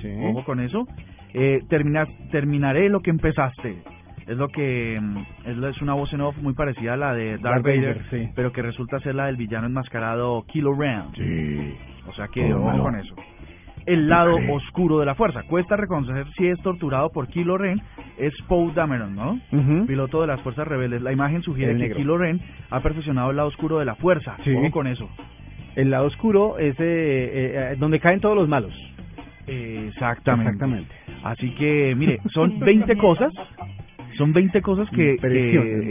[0.00, 0.08] Sí.
[0.30, 0.86] Ojo con eso.
[1.34, 3.82] Eh, termina- terminaré lo que empezaste.
[4.28, 7.42] Es lo que mm, es, una voz en off muy parecida a la de Darth,
[7.42, 8.32] Darth Vader, Vader, sí.
[8.36, 11.02] pero que resulta ser la del villano enmascarado Kilo Ren.
[11.16, 11.74] Sí.
[12.08, 13.14] O sea que Oh, con eso.
[13.86, 15.42] El lado oscuro de la fuerza.
[15.48, 17.80] Cuesta reconocer si es torturado por Kilo Ren.
[18.18, 19.40] Es Poe Dameron, ¿no?
[19.50, 19.86] Ujú.
[19.86, 21.00] Piloto de las fuerzas rebeldes.
[21.02, 21.96] La imagen sugiere El que negro.
[21.96, 22.38] Kilo Ren
[22.70, 24.36] ha perfeccionado el lado oscuro de la fuerza.
[24.44, 24.52] Sí.
[24.54, 25.08] Ojo con eso.
[25.76, 28.72] El lado oscuro es eh, eh, donde caen todos los malos.
[29.46, 30.50] Exactamente.
[30.50, 30.94] Exactamente.
[31.22, 33.32] Así que, mire, son 20 cosas.
[34.16, 35.14] Son 20 cosas que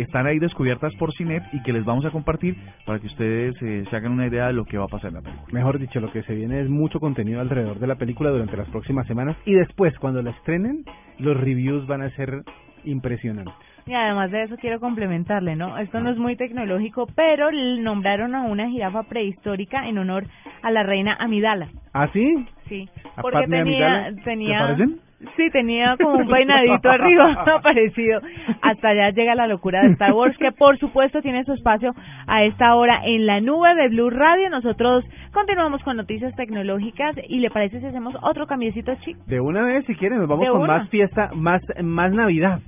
[0.01, 3.85] están ahí descubiertas por Cinet y que les vamos a compartir para que ustedes eh,
[3.89, 5.47] se hagan una idea de lo que va a pasar en la película.
[5.53, 8.67] Mejor dicho, lo que se viene es mucho contenido alrededor de la película durante las
[8.67, 10.83] próximas semanas y después, cuando la estrenen,
[11.19, 12.43] los reviews van a ser
[12.83, 13.53] impresionantes.
[13.87, 15.77] Y además de eso quiero complementarle, ¿no?
[15.77, 20.25] Esto no es muy tecnológico, pero nombraron a una jirafa prehistórica en honor
[20.61, 21.69] a la reina Amidala.
[21.93, 22.45] ¿Ah, sí?
[22.67, 24.23] Sí, ¿A porque tenía, Amidala?
[24.23, 24.99] tenía, ¿Te parecen?
[25.37, 28.19] sí, tenía como un peinadito arriba parecido.
[28.61, 31.93] Hasta allá llega la locura de Star Wars, que por supuesto tiene su espacio
[32.27, 34.49] a esta hora en la nube de Blue Radio.
[34.49, 39.15] Nosotros continuamos con noticias tecnológicas y le parece si hacemos otro cambiecito chic.
[39.27, 40.79] De una vez, si quieren, nos vamos De con una.
[40.79, 42.59] más fiesta, más más Navidad.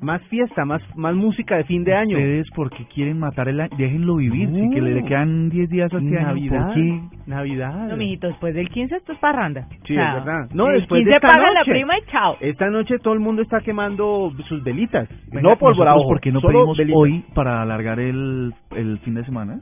[0.00, 2.16] Más fiesta, más más música de fin de año.
[2.16, 5.96] Ustedes porque quieren matar el año, déjenlo vivir, si que le, quedan 10 días a
[5.98, 6.66] este año, Navidad.
[6.66, 7.00] ¿por qué?
[7.26, 7.88] Navidad.
[7.88, 9.66] No, mijito, después del 15 esto es parranda.
[9.84, 10.48] Sí, O sea, es verdad.
[10.52, 11.70] No, el después de 15 esta paga la noche.
[11.70, 12.36] prima y chao.
[12.40, 15.08] Esta noche todo el mundo está quemando sus velitas.
[15.28, 16.98] Venga, no ¿Por qué no solo pedimos velitas.
[17.00, 19.60] hoy para alargar el, el fin de semana?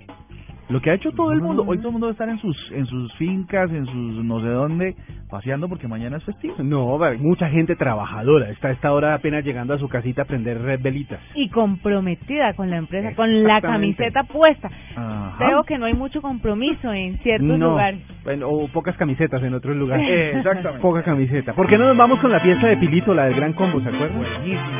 [0.69, 2.39] Lo que ha hecho todo el mundo, hoy todo el mundo va a estar en
[2.39, 4.95] sus en sus fincas, en sus no sé dónde,
[5.31, 6.55] paseando porque mañana es festivo.
[6.59, 10.61] No, mucha gente trabajadora está a esta hora apenas llegando a su casita a prender
[10.61, 11.21] red velitas.
[11.35, 14.71] Y comprometida con la empresa, con la camiseta puesta.
[14.97, 15.47] Ajá.
[15.47, 18.01] Veo que no hay mucho compromiso en ciertos no, lugares.
[18.25, 20.07] bueno, o pocas camisetas en otros lugares.
[20.09, 20.81] Eh, exactamente.
[20.81, 21.53] Poca camiseta.
[21.53, 23.89] ¿Por qué no nos vamos con la fiesta de Pilito, la del Gran Combo, ¿se
[23.89, 24.23] acuerdan?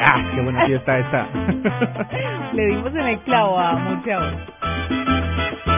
[0.01, 1.29] Ah, qué buena fiesta esta.
[2.53, 5.74] Le dimos en el clavo a hoy.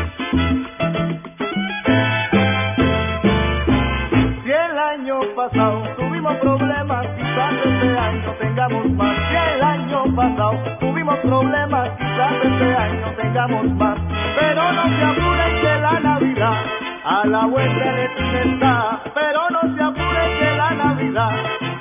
[4.42, 9.16] Si el año pasado tuvimos problemas, quizás este año tengamos más.
[9.28, 13.98] Si el año pasado tuvimos problemas, quizás este año tengamos más.
[14.38, 16.56] Pero no se apuren que la Navidad
[17.04, 19.00] a la vuelta de está.
[19.14, 21.30] Pero no se apuren que la Navidad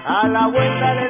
[0.06, 1.05] a la vuelta de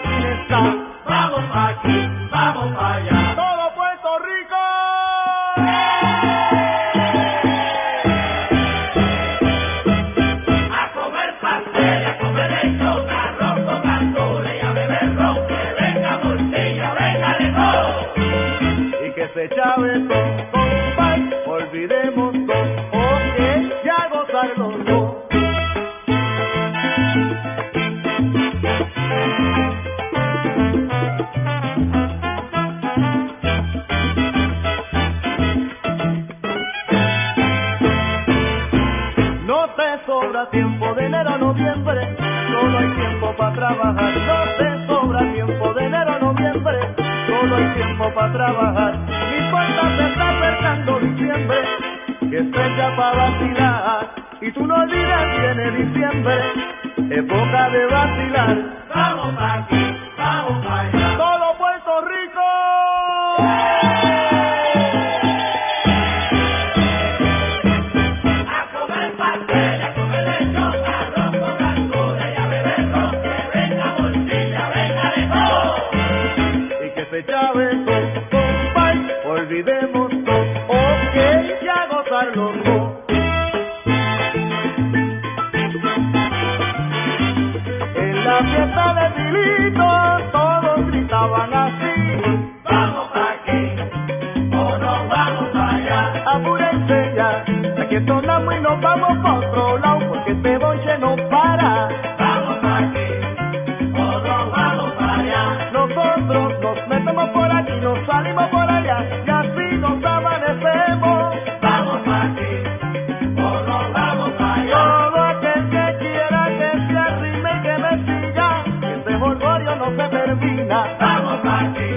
[119.91, 120.97] se termina.
[120.99, 121.91] Vamos para aquí,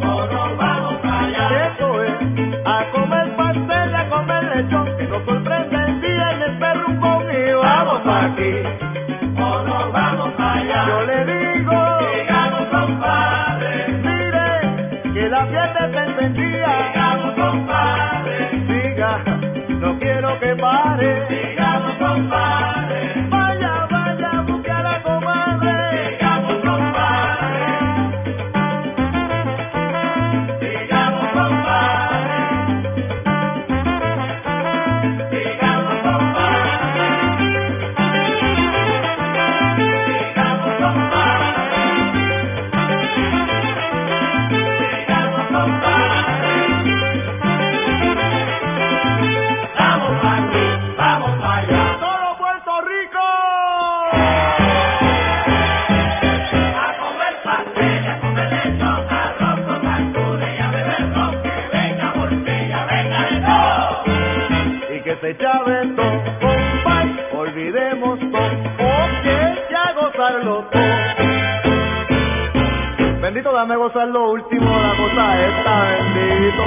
[0.00, 1.66] o nos vamos para allá.
[1.74, 2.12] Eso es,
[2.64, 7.60] a comer pastel, a comer lechón, que nos sorprende el día en el perro conmigo.
[7.62, 8.52] Vamos para aquí,
[9.36, 10.86] o nos vamos para allá.
[10.88, 13.88] Yo le digo, llegamos compadre.
[14.04, 16.68] Mire, que la fiesta está encendida.
[16.92, 18.50] Llegamos compadre.
[18.68, 19.24] Diga,
[19.80, 21.26] no quiero que pare.
[21.30, 22.69] Llegamos compadre.
[73.80, 76.62] Gozar lo último, la cosa esta, bendito.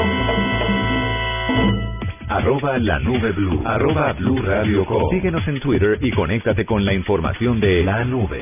[2.29, 3.61] Arroba la nube blue.
[3.65, 5.09] Arroba blue radio com.
[5.11, 8.41] Síguenos en Twitter y conéctate con la información de la nube.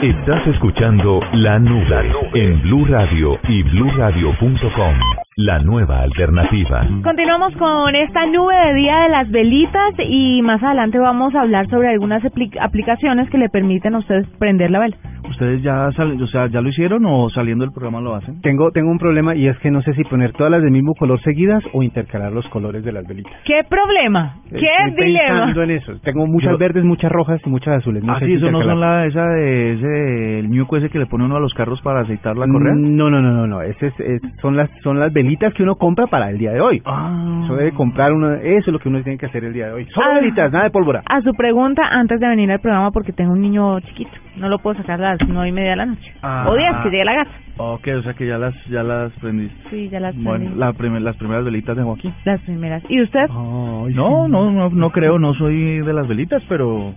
[0.00, 4.94] Estás escuchando La Nube, en Blue Radio y bluradio.com.
[5.36, 6.84] La nueva alternativa.
[7.04, 11.68] Continuamos con esta nube de Día de las Velitas y más adelante vamos a hablar
[11.68, 14.96] sobre algunas apli- aplicaciones que le permiten a ustedes prender la vela.
[15.28, 18.40] ¿Ustedes ya salen, o sea, ya lo hicieron o saliendo del programa lo hacen?
[18.42, 20.94] Tengo, tengo un problema y es que no sé si poner todas las del mismo
[20.94, 23.32] color seguidas o intercalar los colores de las velitas.
[23.44, 24.36] ¿Qué problema?
[24.50, 24.56] ¿Qué
[24.88, 25.28] Estoy dilema?
[25.46, 25.92] pensando en eso.
[26.02, 28.02] Tengo muchas Yo- verdes, muchas rojas y muchas azules.
[28.04, 29.00] No ah, sé sí, si eso no son intercalar.
[29.00, 32.00] la, esa de, ese, el ñuco ese que le pone uno a los carros para
[32.00, 32.74] aceitar la correa.
[32.74, 33.62] Mm, No, no, no, no, no.
[33.62, 36.60] Ese es, es- son las son las velitas que uno compra para el día de
[36.60, 36.82] hoy.
[36.84, 37.42] Ah.
[37.44, 39.72] Eso debe comprar uno, eso es lo que uno tiene que hacer el día de
[39.72, 39.86] hoy.
[39.94, 40.14] Solo Ah.
[40.20, 41.02] velitas, nada de pólvora.
[41.08, 44.58] A su pregunta, antes de venir al programa, porque tengo un niño chiquito, no lo
[44.58, 46.12] puedo sacar a las nueve y media de la noche.
[46.22, 46.46] Ah.
[46.48, 47.30] O diez, que llegue la casa.
[47.58, 49.56] Ok, o sea que ya las, ya las prendiste.
[49.70, 50.58] Sí, ya las Bueno, prendí.
[50.58, 52.12] la primer- las primeras velitas de Joaquín.
[52.24, 52.82] Las primeras.
[52.88, 53.26] ¿Y usted?
[53.28, 53.94] Ay, No, sí.
[53.96, 56.94] no, no, no creo, no soy de las velitas, pero,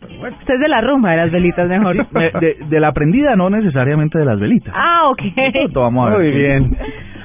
[0.00, 0.36] pero bueno.
[0.40, 1.94] Usted es de la rumba de las velitas mejor.
[2.12, 4.72] Me- de, de la prendida, no necesariamente de las velitas.
[4.76, 5.72] ah, ok.
[5.74, 6.18] Vamos a ver.
[6.32, 6.76] Muy bien.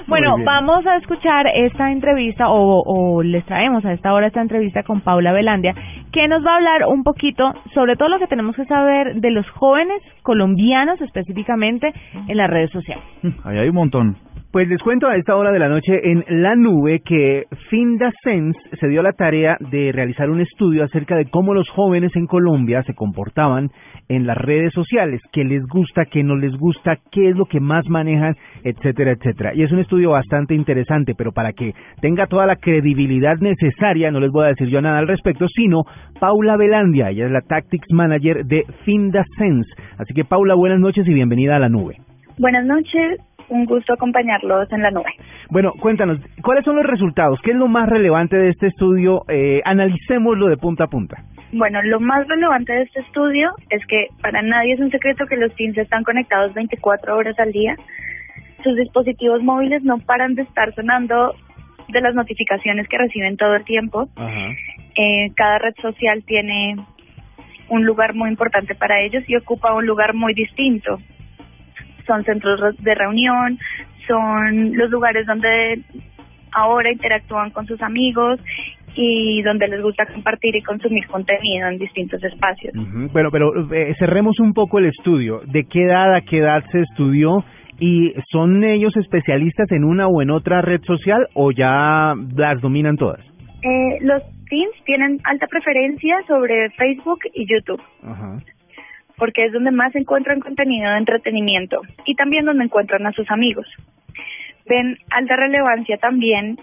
[0.08, 4.84] Bueno, vamos a escuchar esta entrevista o, o les traemos a esta hora esta entrevista
[4.84, 5.74] con Paula Velandia,
[6.12, 9.32] que nos va a hablar un poquito sobre todo lo que tenemos que saber de
[9.32, 11.94] los jóvenes colombianos específicamente
[12.28, 13.04] en las redes sociales.
[13.44, 14.18] Ahí hay un montón.
[14.54, 18.60] Pues les cuento a esta hora de la noche en la nube que Finda Sense
[18.80, 22.84] se dio la tarea de realizar un estudio acerca de cómo los jóvenes en Colombia
[22.84, 23.72] se comportaban
[24.10, 27.60] en las redes sociales, qué les gusta, qué no les gusta, qué es lo que
[27.60, 29.56] más manejan, etcétera, etcétera.
[29.56, 34.20] Y es un estudio bastante interesante, pero para que tenga toda la credibilidad necesaria, no
[34.20, 35.82] les voy a decir yo nada al respecto, sino
[36.20, 39.72] Paula Velandia, ella es la Tactics Manager de Finda Sense.
[39.98, 41.98] Así que Paula, buenas noches y bienvenida a la nube.
[42.38, 45.12] Buenas noches, un gusto acompañarlos en la nube.
[45.50, 47.40] Bueno, cuéntanos, ¿cuáles son los resultados?
[47.44, 49.24] ¿Qué es lo más relevante de este estudio?
[49.28, 51.24] Eh, analicémoslo de punta a punta.
[51.52, 55.36] Bueno, lo más relevante de este estudio es que para nadie es un secreto que
[55.36, 57.76] los teens están conectados 24 horas al día.
[58.64, 61.36] Sus dispositivos móviles no paran de estar sonando
[61.90, 64.10] de las notificaciones que reciben todo el tiempo.
[64.96, 66.76] Eh, cada red social tiene
[67.70, 71.00] un lugar muy importante para ellos y ocupa un lugar muy distinto.
[72.06, 73.58] Son centros de reunión,
[74.08, 75.82] son los lugares donde
[76.52, 78.40] ahora interactúan con sus amigos
[78.96, 82.76] y donde les gusta compartir y consumir contenido en distintos espacios.
[82.76, 83.10] Ujú.
[83.12, 85.42] Bueno, pero eh, cerremos un poco el estudio.
[85.46, 87.44] ¿De qué edad a qué edad se estudió?
[87.80, 92.98] ¿Y son ellos especialistas en una o en otra red social o ya las dominan
[92.98, 93.20] todas?
[93.64, 97.82] Eh, los teens tienen alta preferencia sobre Facebook y YouTube.
[98.04, 98.38] Ajá.
[99.18, 103.68] Porque es donde más encuentran contenido de entretenimiento y también donde encuentran a sus amigos.
[104.66, 106.58] Ven alta relevancia también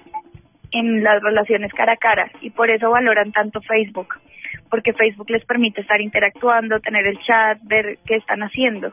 [0.72, 4.14] en las relaciones cara a cara y por eso valoran tanto Facebook,
[4.70, 8.92] porque Facebook les permite estar interactuando, tener el chat, ver qué están haciendo.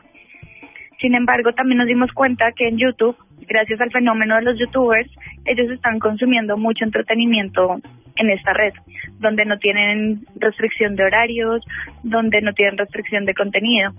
[1.00, 3.16] Sin embargo, también nos dimos cuenta que en YouTube,
[3.46, 5.08] gracias al fenómeno de los youtubers,
[5.44, 7.80] ellos están consumiendo mucho entretenimiento
[8.18, 8.72] en esta red,
[9.18, 11.64] donde no tienen restricción de horarios,
[12.02, 13.92] donde no tienen restricción de contenido.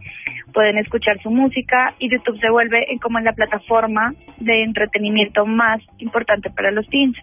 [0.53, 6.49] Pueden escuchar su música y YouTube se vuelve como la plataforma de entretenimiento más importante
[6.49, 7.17] para los teens.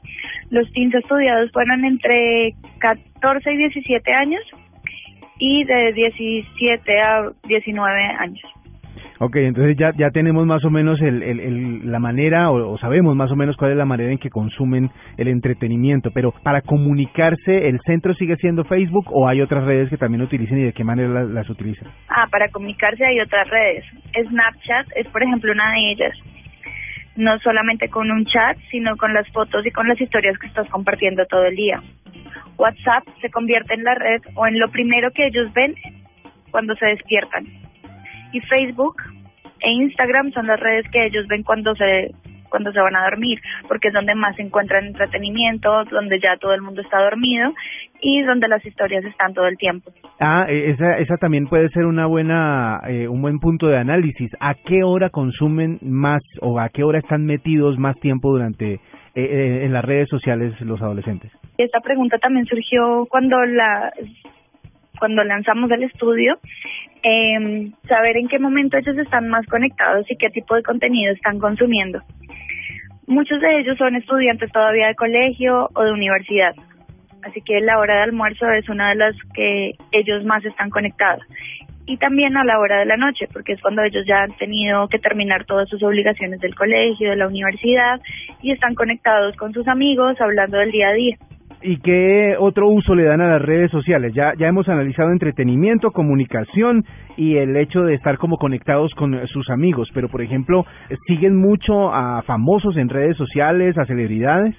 [0.50, 4.42] Los teens estudiados fueron entre 14 y 17 años
[5.38, 8.42] y de 17 a 19 años.
[9.18, 13.30] Ok, entonces ya, ya tenemos más o menos el, el, la manera, o, sabemos más
[13.30, 17.80] o menos cuál es la manera en que consumen el entretenimiento, pero para comunicarse, ¿el
[17.86, 21.24] centro sigue siendo Facebook o hay otras redes que también utilicen y de qué manera
[21.24, 21.88] las utilizan?
[22.08, 23.84] Ah, para comunicarse hay otras redes.
[24.28, 26.12] Snapchat es, por ejemplo, una de ellas.
[27.16, 30.68] No solamente con un chat, sino con las fotos y con las historias que estás
[30.68, 31.82] compartiendo todo el día.
[32.58, 35.74] WhatsApp se convierte en la red o en lo primero que ellos ven
[36.50, 37.65] cuando se despiertan.
[38.32, 38.96] Y Facebook
[39.60, 42.10] e Instagram son las redes que ellos ven cuando se
[42.48, 46.54] cuando se van a dormir, porque es donde más se encuentran entretenimiento, donde ya todo
[46.54, 47.52] el mundo está dormido
[48.00, 49.90] y donde las historias están todo el tiempo.
[50.20, 54.30] Ah, eh, esa, esa también puede ser una buena, eh, un buen punto de análisis.
[54.40, 58.80] ¿A qué hora consumen más o a qué hora están metidos más tiempo durante eh,
[59.14, 61.32] eh, en las redes sociales los adolescentes?
[61.58, 63.92] Esta pregunta también surgió cuando la
[64.98, 66.38] cuando lanzamos el estudio,
[67.02, 71.38] eh, saber en qué momento ellos están más conectados y qué tipo de contenido están
[71.38, 72.00] consumiendo.
[73.06, 76.54] Muchos de ellos son estudiantes todavía de colegio o de universidad,
[77.22, 81.22] así que la hora de almuerzo es una de las que ellos más están conectados.
[81.88, 84.88] Y también a la hora de la noche, porque es cuando ellos ya han tenido
[84.88, 88.00] que terminar todas sus obligaciones del colegio, de la universidad,
[88.42, 91.16] y están conectados con sus amigos, hablando del día a día.
[91.62, 94.12] ¿Y qué otro uso le dan a las redes sociales?
[94.14, 96.84] Ya, ya hemos analizado entretenimiento, comunicación
[97.16, 100.66] y el hecho de estar como conectados con sus amigos, pero por ejemplo,
[101.06, 104.54] ¿siguen mucho a famosos en redes sociales, a celebridades?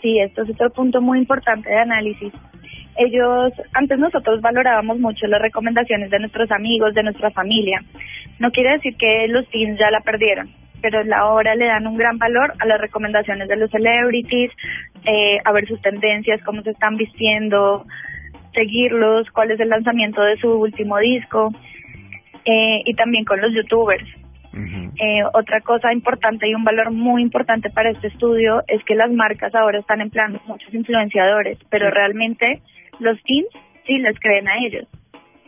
[0.00, 2.32] Sí, esto es otro punto muy importante de análisis.
[2.96, 7.80] Ellos, antes nosotros valorábamos mucho las recomendaciones de nuestros amigos, de nuestra familia.
[8.38, 10.48] No quiere decir que los teens ya la perdieron,
[10.80, 14.50] pero ahora le dan un gran valor a las recomendaciones de los celebrities,
[15.04, 17.84] eh, a ver sus tendencias, cómo se están vistiendo,
[18.54, 21.52] seguirlos, cuál es el lanzamiento de su último disco,
[22.44, 24.04] eh, y también con los youtubers.
[24.52, 29.10] Eh, otra cosa importante y un valor muy importante para este estudio es que las
[29.10, 32.60] marcas ahora están empleando muchos influenciadores, pero realmente
[32.98, 33.46] los teens
[33.86, 34.86] sí les creen a ellos.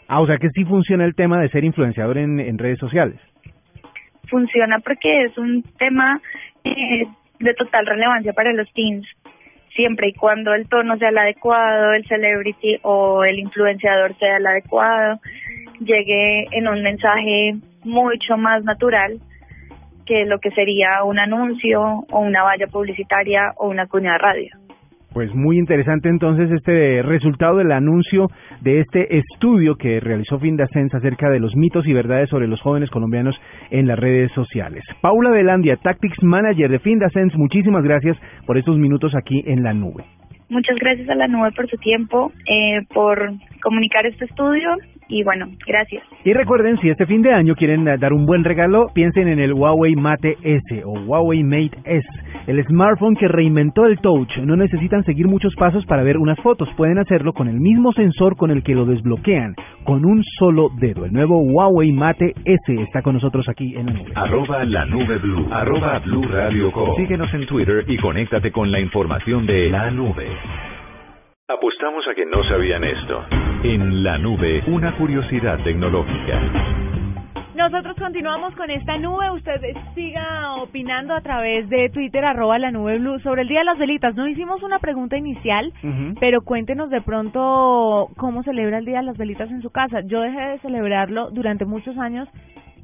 [0.09, 3.18] Ah, o sea que sí funciona el tema de ser influenciador en, en redes sociales.
[4.29, 6.20] Funciona porque es un tema
[6.64, 7.07] eh,
[7.39, 9.07] de total relevancia para los teens,
[9.75, 14.47] siempre y cuando el tono sea el adecuado, el celebrity o el influenciador sea el
[14.47, 15.20] adecuado,
[15.81, 17.55] llegue en un mensaje
[17.85, 19.20] mucho más natural
[20.07, 24.62] que lo que sería un anuncio o una valla publicitaria o una cuña de radio.
[25.13, 28.31] Pues muy interesante entonces este resultado del anuncio
[28.63, 32.89] de este estudio que realizó Findasens acerca de los mitos y verdades sobre los jóvenes
[32.91, 33.39] colombianos
[33.71, 34.83] en las redes sociales.
[35.03, 40.05] Paula Velandia, Tactics Manager de Findasens, muchísimas gracias por estos minutos aquí en la nube.
[40.49, 43.33] Muchas gracias a la nube por su tiempo, eh, por
[43.63, 44.77] comunicar este estudio
[45.09, 46.03] y bueno, gracias.
[46.25, 49.39] Y recuerden, si este fin de año quieren eh, dar un buen regalo, piensen en
[49.39, 52.07] el Huawei Mate S o Huawei Mate S,
[52.47, 54.37] el smartphone que reinventó el touch.
[54.39, 58.37] No necesitan seguir muchos pasos para ver unas fotos, pueden hacerlo con el mismo sensor
[58.37, 61.05] con el que lo desbloquean, con un solo dedo.
[61.05, 64.13] El nuevo Huawei Mate S está con nosotros aquí en la nube.
[64.15, 65.47] Arroba la nube blue.
[65.51, 66.97] Arroba blue radio com.
[66.97, 70.27] Síguenos en Twitter y conéctate con la información de la nube.
[71.49, 73.24] Apostamos a que no sabían esto.
[73.64, 76.40] En la nube, una curiosidad tecnológica.
[77.57, 79.28] Nosotros continuamos con esta nube.
[79.32, 79.61] Usted
[79.97, 83.78] siga opinando a través de Twitter, arroba la nube blue, sobre el Día de las
[83.78, 84.14] Velitas.
[84.14, 85.72] No hicimos una pregunta inicial,
[86.20, 90.01] pero cuéntenos de pronto cómo celebra el Día de las Velitas en su casa.
[90.05, 92.28] Yo dejé de celebrarlo durante muchos años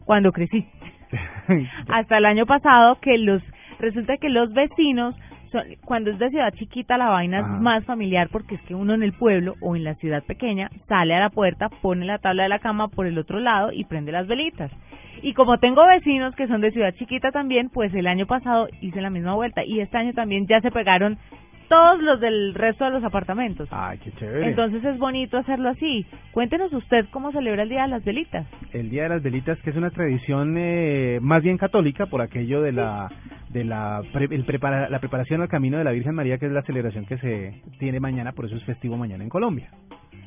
[0.04, 0.66] cuando crecí.
[1.88, 3.40] Hasta el año pasado que los
[3.78, 5.14] resulta que los vecinos
[5.50, 7.54] son, cuando es de ciudad chiquita la vaina Ajá.
[7.54, 10.70] es más familiar porque es que uno en el pueblo o en la ciudad pequeña
[10.88, 13.84] sale a la puerta, pone la tabla de la cama por el otro lado y
[13.84, 14.70] prende las velitas.
[15.22, 19.00] Y como tengo vecinos que son de ciudad chiquita también, pues el año pasado hice
[19.00, 21.18] la misma vuelta y este año también ya se pegaron
[21.68, 23.68] todos los del resto de los apartamentos.
[23.70, 24.48] Ay, qué chévere.
[24.48, 26.06] Entonces es bonito hacerlo así.
[26.32, 28.46] Cuéntenos usted cómo celebra el Día de las Velitas.
[28.72, 32.62] el Día de las Velitas, que es una tradición eh, más bien católica por aquello
[32.62, 33.08] de la
[33.50, 36.52] de la pre- el prepara- la preparación al camino de la Virgen María, que es
[36.52, 39.70] la celebración que se tiene mañana, por eso es festivo mañana en Colombia.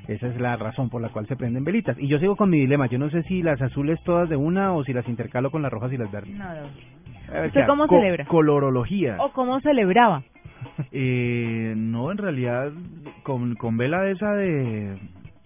[0.08, 1.96] Esa es la razón por la cual se prenden velitas.
[2.00, 4.74] Y yo sigo con mi dilema, yo no sé si las azules todas de una
[4.74, 6.36] o si las intercalo con las rojas y las verdes.
[6.36, 6.68] No, no.
[7.30, 7.96] A ver, ¿Usted ¿qué cómo hago?
[7.96, 8.26] celebra?
[8.26, 9.18] Colorología.
[9.20, 10.24] ¿O cómo celebraba?
[10.92, 12.72] Eh, no, en realidad,
[13.24, 14.98] con, con vela esa de,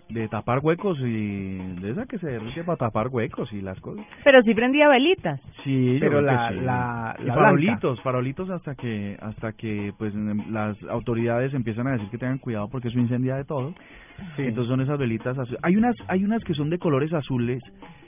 [0.09, 4.05] de tapar huecos y de esa que se derrite para tapar huecos y las cosas.
[4.23, 5.39] Pero sí prendía velitas.
[5.63, 6.55] Sí, Pero la- sí.
[6.61, 11.91] la- Y la farolitos, farolitos hasta que hasta que pues em, las autoridades empiezan a
[11.93, 13.73] decir que tengan cuidado porque eso incendia de todo.
[14.35, 14.43] Sí.
[14.43, 15.59] Entonces son esas velitas azules.
[15.63, 17.61] Hay unas hay unas que son de colores azules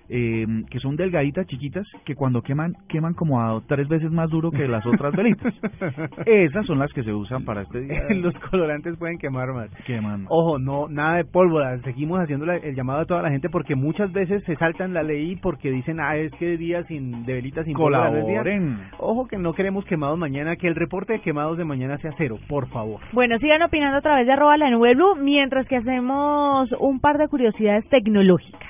[0.09, 4.51] eh, que son delgaditas, chiquitas, que cuando queman, queman como a tres veces más duro
[4.51, 5.53] que las otras velitas.
[6.25, 8.01] Esas son las que se usan para este día.
[8.15, 9.69] Los colorantes pueden quemar más.
[9.85, 10.25] Queman.
[10.29, 11.77] Ojo, no, nada de pólvora.
[11.81, 15.03] Seguimos haciendo la- el llamado a toda la gente porque muchas veces se saltan la
[15.03, 18.09] ley porque dicen, ah, es que día sin, de velitas sin pólvora.
[18.09, 18.77] Colaboren.
[18.99, 22.37] Ojo que no queremos quemados mañana, que el reporte de quemados de mañana sea cero,
[22.47, 22.99] por favor.
[23.13, 27.17] Bueno, sigan opinando a través de arroba la nube blue mientras que hacemos un par
[27.17, 28.66] de curiosidades tecnológicas.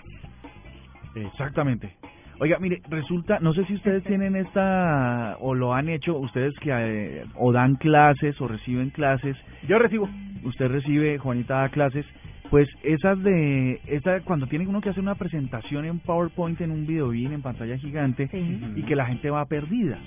[1.26, 1.92] Exactamente.
[2.40, 6.70] Oiga, mire, resulta, no sé si ustedes tienen esta, o lo han hecho, ustedes que
[6.72, 9.36] eh, o dan clases o reciben clases,
[9.68, 10.08] Yo recibo.
[10.44, 12.06] usted recibe, Juanita da clases,
[12.52, 16.86] pues esas de, esa, cuando tiene uno que hacer una presentación en PowerPoint, en un
[16.86, 18.60] videobeam, en pantalla gigante, Sí.
[18.76, 19.98] y que la gente va perdida.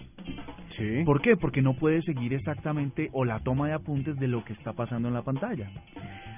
[0.79, 1.03] Sí.
[1.05, 1.37] ¿Por qué?
[1.37, 5.09] Porque no puede seguir exactamente o la toma de apuntes de lo que está pasando
[5.09, 5.69] en la pantalla.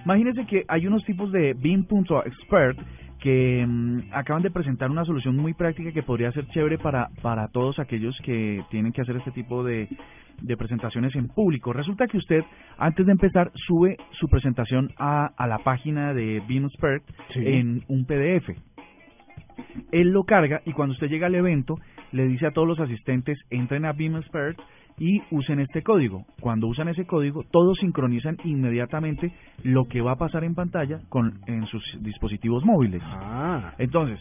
[0.05, 2.79] Imagínense que hay unos tipos de Beam.expert
[3.23, 7.49] que mm, acaban de presentar una solución muy práctica que podría ser chévere para, para
[7.49, 9.89] todos aquellos que tienen que hacer este tipo de,
[10.41, 11.73] de presentaciones en público.
[11.73, 12.43] Resulta que usted,
[12.79, 17.41] antes de empezar, sube su presentación a, a la página de Beamspert Sí.
[17.47, 18.51] en un PDF
[19.93, 21.77] él lo carga y cuando usted llega al evento
[22.11, 24.59] le dice a todos los asistentes entren a Beamspert
[24.99, 26.25] y usen este código.
[26.41, 29.33] Cuando usan ese código, todos sincronizan inmediatamente
[29.63, 33.03] lo que va a pasar en pantalla con en sus dispositivos móviles.
[33.05, 33.75] Ah.
[33.79, 34.19] Entonces,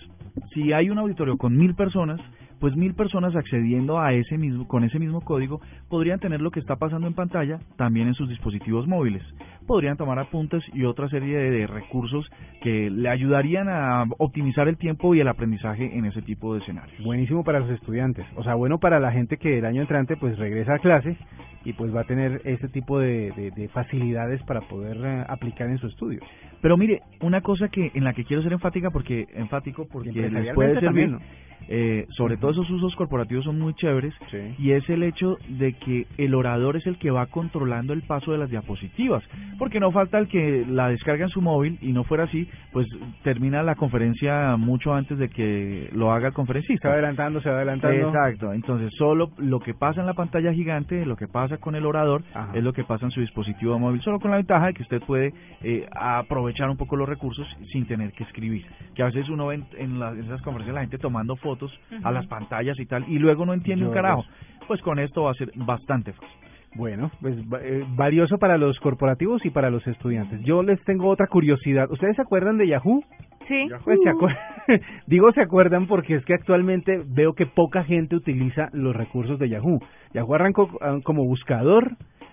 [0.54, 2.20] si hay un auditorio con mil personas,
[2.62, 5.60] pues mil personas accediendo a ese mismo, con ese mismo código,
[5.90, 9.24] podrían tener lo que está pasando en pantalla también en sus dispositivos móviles.
[9.68, 12.26] Podrían tomar apuntes y otra serie de, de recursos
[12.62, 17.04] que le ayudarían a optimizar el tiempo y el aprendizaje en ese tipo de escenarios.
[17.04, 18.26] Buenísimo para los estudiantes.
[18.36, 21.18] O sea, bueno para la gente que el año entrante pues regresa a clase
[21.66, 25.68] y pues va a tener este tipo de, de- de facilidades para poder eh, aplicar
[25.70, 26.20] en su estudio.
[26.62, 30.54] Pero mire, una cosa que en la que quiero ser enfática porque enfático porque les
[30.56, 31.20] puede servir, también, ¿no?
[31.68, 34.38] Eh, sobre todo esos usos corporativos son muy chéveres Sí.
[34.60, 38.32] y es el hecho de que el orador es el que va controlando el paso
[38.32, 39.24] de las diapositivas,
[39.58, 42.88] porque no falta el que la descarga en su móvil y no fuera así, pues
[43.24, 46.88] termina la conferencia mucho antes de que lo haga el Se conferencista.
[46.90, 48.08] va adelantando, se va adelantando.
[48.08, 51.86] Exacto, entonces solo lo que pasa en la pantalla gigante, lo que pasa con el
[51.86, 52.52] orador, Ajá.
[52.54, 55.02] es lo que pasa en su dispositivo móvil, solo con la ventaja de que usted
[55.04, 58.66] puede eh, aprovechar un poco los recursos sin tener que escribir.
[58.96, 62.12] Que a veces uno ve en, en esas conferencias la gente tomando fotos a Ujú.
[62.12, 64.26] las pantallas y tal, y luego no entiende un Yo carajo.
[64.68, 66.30] Pues con esto va a ser bastante fácil.
[66.76, 70.40] Bueno, pues va- eh, valioso para los corporativos y para los estudiantes.
[70.44, 71.92] Yo les tengo otra curiosidad.
[71.92, 73.04] ¿Ustedes se acuerdan de Yahoo?
[73.48, 73.68] Sí.
[73.84, 74.38] Pues se acuer-
[75.08, 79.50] Digo se acuerdan porque es que actualmente veo que poca gente utiliza los recursos de
[79.50, 79.80] Yahoo.
[80.14, 81.92] Yahoo arrancó ah, como buscador,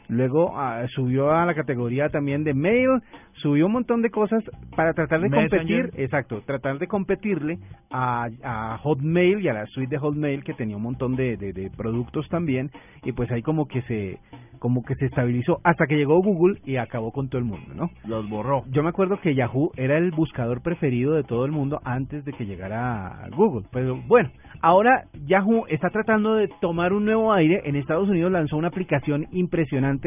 [0.09, 2.88] luego ah, subió a la categoría también de mail,
[3.34, 4.42] subió un montón de cosas
[4.74, 5.86] para tratar de Messenger.
[5.86, 7.59] competir, exacto, tratar de competirle
[7.90, 11.52] a, a Hotmail y a la suite de Hotmail que tenía un montón de, de,
[11.52, 12.70] de productos también
[13.04, 14.18] y pues ahí como que se
[14.59, 17.90] como que se estabilizó hasta que llegó Google y acabó con todo el mundo, ¿no?
[18.04, 18.64] Los borró.
[18.70, 22.32] Yo me acuerdo que Yahoo era el buscador preferido de todo el mundo antes de
[22.32, 23.66] que llegara Google.
[23.72, 24.30] Pero bueno,
[24.61, 27.62] ahora Yahoo está tratando de tomar un nuevo aire.
[27.64, 29.97] En Estados Unidos lanzó una aplicación impresionante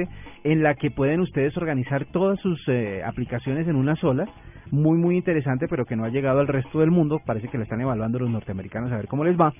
[0.43, 4.25] en la que pueden ustedes organizar todas sus eh, aplicaciones en una sola.
[4.71, 7.19] Muy, muy interesante, pero que no ha llegado al resto del mundo.
[7.25, 9.53] Parece que la están evaluando los norteamericanos a ver cómo les va.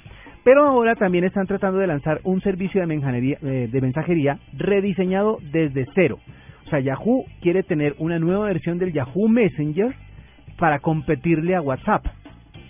[0.44, 5.38] Pero ahora también están tratando de lanzar un servicio de mensajería, eh, de mensajería rediseñado
[5.52, 6.20] desde cero.
[6.66, 9.94] O sea, Yahoo quiere tener una nueva versión del Yahoo Messenger
[10.58, 12.06] para competirle a WhatsApp.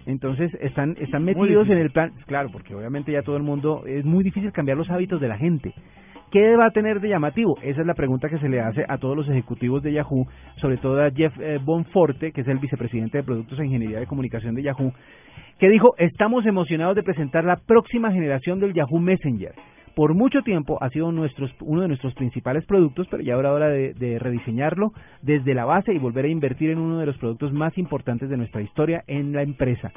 [0.05, 4.03] Entonces están están metidos en el plan, claro, porque obviamente ya todo el mundo es
[4.03, 5.73] muy difícil cambiar los hábitos de la gente.
[6.31, 7.57] ¿Qué va a tener de llamativo?
[7.61, 10.25] Esa es la pregunta que se le hace a todos los ejecutivos de Yahoo,
[10.61, 14.07] sobre todo a Jeff eh, Bonforte, que es el vicepresidente de Productos e Ingeniería de
[14.07, 14.93] Comunicación de Yahoo,
[15.59, 19.51] que dijo, estamos emocionados de presentar la próxima generación del Yahoo Messenger.
[19.93, 23.67] Por mucho tiempo ha sido nuestros, uno de nuestros principales productos, pero ya habrá hora
[23.67, 27.51] de, de rediseñarlo desde la base y volver a invertir en uno de los productos
[27.51, 29.91] más importantes de nuestra historia en la empresa.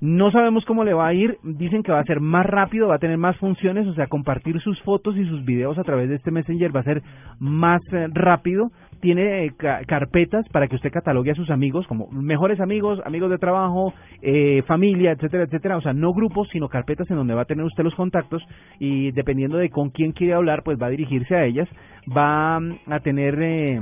[0.00, 2.94] No sabemos cómo le va a ir, dicen que va a ser más rápido, va
[2.94, 6.14] a tener más funciones, o sea, compartir sus fotos y sus videos a través de
[6.16, 7.02] este Messenger va a ser
[7.38, 8.70] más eh, rápido.
[9.02, 13.30] Tiene eh, ca- carpetas para que usted catalogue a sus amigos como mejores amigos, amigos
[13.30, 13.92] de trabajo,
[14.22, 15.76] eh, familia, etcétera, etcétera.
[15.76, 18.42] O sea, no grupos, sino carpetas en donde va a tener usted los contactos
[18.78, 21.68] y dependiendo de con quién quiere hablar, pues va a dirigirse a ellas.
[22.08, 23.38] Va mm, a tener...
[23.42, 23.80] Eh,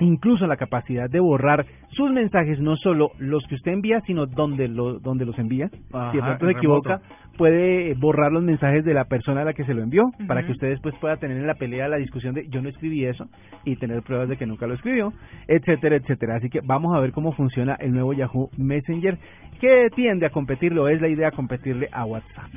[0.00, 4.68] incluso la capacidad de borrar sus mensajes, no solo los que usted envía, sino donde,
[4.68, 5.70] lo, donde los envía.
[5.92, 7.00] Ajá, si de pronto se equivoca,
[7.36, 10.52] puede borrar los mensajes de la persona a la que se lo envió, para que
[10.52, 13.26] usted después pueda tener en la pelea la discusión de yo no escribí eso
[13.64, 15.12] y tener pruebas de que nunca lo escribió,
[15.48, 16.36] etcétera, etcétera.
[16.36, 19.18] Así que vamos a ver cómo funciona el nuevo Yahoo Messenger,
[19.60, 22.50] que tiende a competirlo, es la idea competirle a WhatsApp.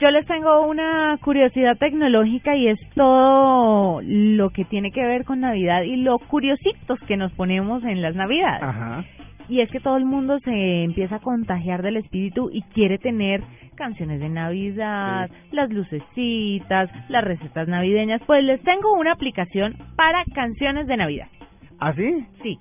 [0.00, 5.40] Yo les tengo una curiosidad tecnológica y es todo lo que tiene que ver con
[5.40, 8.62] Navidad y lo curiositos que nos ponemos en las Navidades.
[8.62, 9.04] Ajá.
[9.50, 13.42] Y es que todo el mundo se empieza a contagiar del espíritu y quiere tener
[13.74, 18.22] canciones de Navidad, las lucecitas, las recetas navideñas.
[18.26, 21.28] Pues les tengo una aplicación para canciones de Navidad.
[21.78, 22.24] ¿Ah, sí?
[22.42, 22.58] Sí.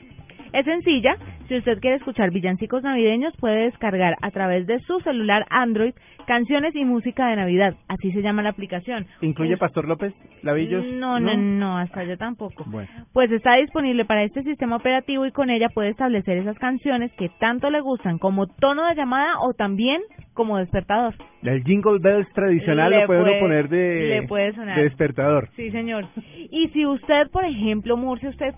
[0.54, 1.16] Es sencilla.
[1.48, 5.94] Si usted quiere escuchar villancicos navideños, puede descargar a través de su celular Android
[6.28, 7.74] canciones y música de Navidad.
[7.88, 9.08] Así se llama la aplicación.
[9.22, 10.14] ¿Incluye Us- Pastor López?
[10.44, 10.86] ¿Lavillos?
[10.94, 12.66] No, no, no, hasta yo tampoco.
[12.68, 12.88] Bueno.
[13.14, 17.30] Pues está disponible para este sistema operativo y con ella puede establecer esas canciones que
[17.40, 20.02] tanto le gustan como tono de llamada o también
[20.34, 21.16] como despertador.
[21.42, 24.76] El Jingle Bells tradicional Le lo puede uno poner de, le puede sonar.
[24.78, 25.50] de despertador.
[25.56, 26.06] Sí, señor.
[26.52, 28.54] Y si usted, por ejemplo, Murcia, usted,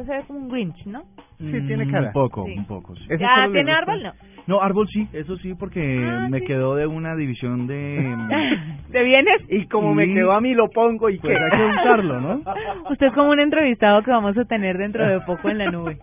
[0.00, 1.02] usted se ve como un Grinch, ¿no?
[1.38, 2.06] Sí, tiene Mm, cara.
[2.08, 2.54] Un poco, Sí.
[2.58, 3.04] un poco, sí.
[3.18, 3.78] ¿Ya solo le tiene gusta.
[3.92, 4.02] árbol?
[4.02, 4.12] No.
[4.46, 6.46] No, árbol sí, eso sí, porque Ah, me sí.
[6.46, 8.14] quedó de una división de...
[8.92, 9.42] ¿Te vienes?
[9.48, 12.40] Y como me quedó a mí, lo pongo y Pues hay que usarlo, ¿no?
[12.90, 15.98] Usted es como un entrevistado que vamos a tener dentro de poco en la nube.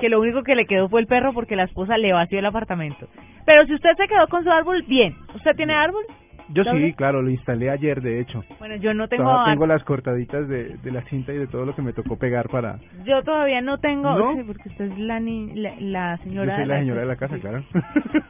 [0.00, 2.46] Que lo único que le quedó fue el perro porque la esposa le vació el
[2.46, 3.08] apartamento.
[3.46, 5.14] Pero si usted se quedó con su árbol, bien.
[5.34, 6.02] ¿Usted tiene árbol?
[6.48, 6.86] Yo ¿Doble?
[6.88, 8.44] sí, claro, lo instalé ayer, de hecho.
[8.58, 11.64] Bueno, yo no tengo Todavía tengo las cortaditas de, de la cinta y de todo
[11.66, 12.78] lo que me tocó pegar para...
[13.04, 14.16] Yo todavía no tengo.
[14.16, 14.34] ¿No?
[14.34, 16.54] Sí, porque usted es la, ni- la, la Yo señora.
[16.54, 17.40] soy de la señora de la casa, sí.
[17.40, 17.64] claro.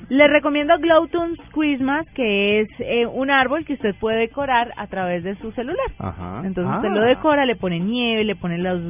[0.08, 5.22] Le recomiendo Glowtunes Christmas, que es eh, un árbol que usted puede decorar a través
[5.22, 5.76] de su celular.
[5.98, 6.42] Ajá.
[6.44, 6.76] Entonces Ah.
[6.76, 8.80] usted lo decora, le pone nieve, le pone las,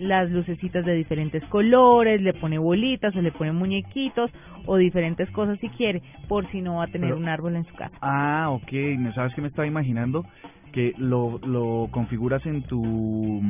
[0.00, 4.30] las lucecitas de diferentes colores, le pone bolitas o le pone muñequitos
[4.66, 7.64] o diferentes cosas si quiere, por si no va a tener Pero- un árbol en
[7.66, 7.96] su casa.
[8.00, 8.72] Ah, ok.
[8.98, 10.24] ¿Me ¿Sabes qué me estaba imaginando?
[10.72, 13.40] Que lo, lo configuras en tu...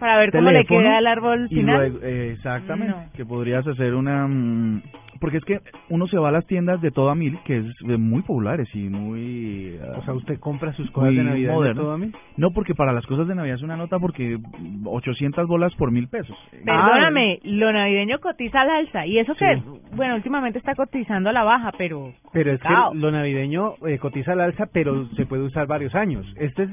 [0.00, 1.78] Para ver cómo le queda el árbol y final.
[1.90, 2.94] luego- eh, exactamente.
[2.96, 3.04] No.
[3.14, 4.26] Que podrías hacer una...
[4.26, 4.82] mm,
[5.20, 5.58] Porque es que
[5.90, 8.66] uno se va a las tiendas de todo a mil, que es eh, muy populares
[8.74, 9.78] y muy...
[9.82, 11.82] ah, O sea, ¿usted compra sus cosas de Navidad de moderno.
[11.82, 12.10] todo a mí?
[12.38, 14.38] No, porque para las cosas de Navidad es una nota porque
[14.84, 16.36] 800 bolas por mil pesos.
[16.64, 19.62] Perdóname, lo navideño cotiza al alza y eso que, Sí.
[19.94, 22.12] bueno, últimamente está cotizando a la baja, pero...
[22.32, 26.24] Pero es que lo navideño eh, cotiza al alza, pero se puede usar varios años.
[26.38, 26.70] Este es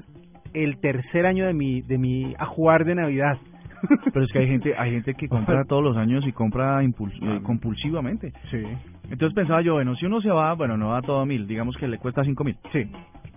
[0.63, 3.37] el tercer año de mi de mi ajuar de Navidad.
[4.13, 7.17] Pero es que hay gente hay gente que compra todos los años y compra impuls-
[7.21, 8.31] eh, compulsivamente.
[8.49, 8.63] Sí.
[9.09, 11.47] Entonces pensaba yo, bueno, si uno se va, bueno, no va a todo a mil,
[11.47, 12.57] digamos que le cuesta cinco mil.
[12.73, 12.89] Sí.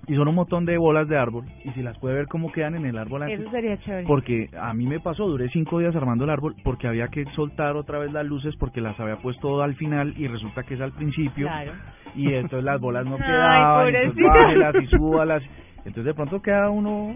[0.09, 1.45] Y son un montón de bolas de árbol.
[1.65, 3.39] Y si las puede ver cómo quedan en el árbol antes.
[3.39, 4.07] Eso sería chévere.
[4.09, 7.77] Porque a mí me pasó, duré cinco días armando el árbol porque había que soltar
[7.77, 10.93] otra vez las luces porque las había puesto al final y resulta que es al
[10.93, 11.47] principio.
[11.47, 11.73] Claro.
[12.17, 15.43] Y entonces las bolas no Ay, quedaban, entonces bájelas y súbalas.
[15.85, 17.15] Entonces de pronto queda uno,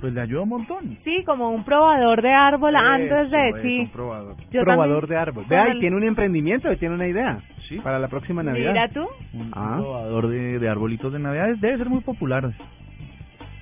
[0.00, 0.98] pues le ayuda un montón.
[1.04, 3.48] Sí, como un probador de árbol antes de...
[3.48, 3.78] Eso, es Sí.
[3.80, 4.36] un probador.
[4.50, 5.44] Yo Probador también- de árbol.
[5.48, 7.38] Vea, el- y tiene un emprendimiento, y tiene una idea.
[7.68, 7.78] Sí.
[7.78, 8.72] Para la próxima Navidad.
[8.72, 9.06] Mira tú.
[9.34, 9.76] Un, un Ah.
[9.78, 12.50] probador de, de arbolitos de Navidad debe ser muy popular.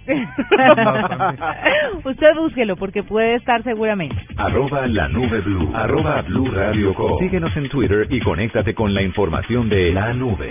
[2.04, 4.16] Usted búsquelo porque puede estar seguramente.
[4.36, 5.70] Arroba la nube blue.
[5.74, 7.18] Arroba blue radio com.
[7.18, 10.50] Síguenos en Twitter y conéctate con la información de la nube.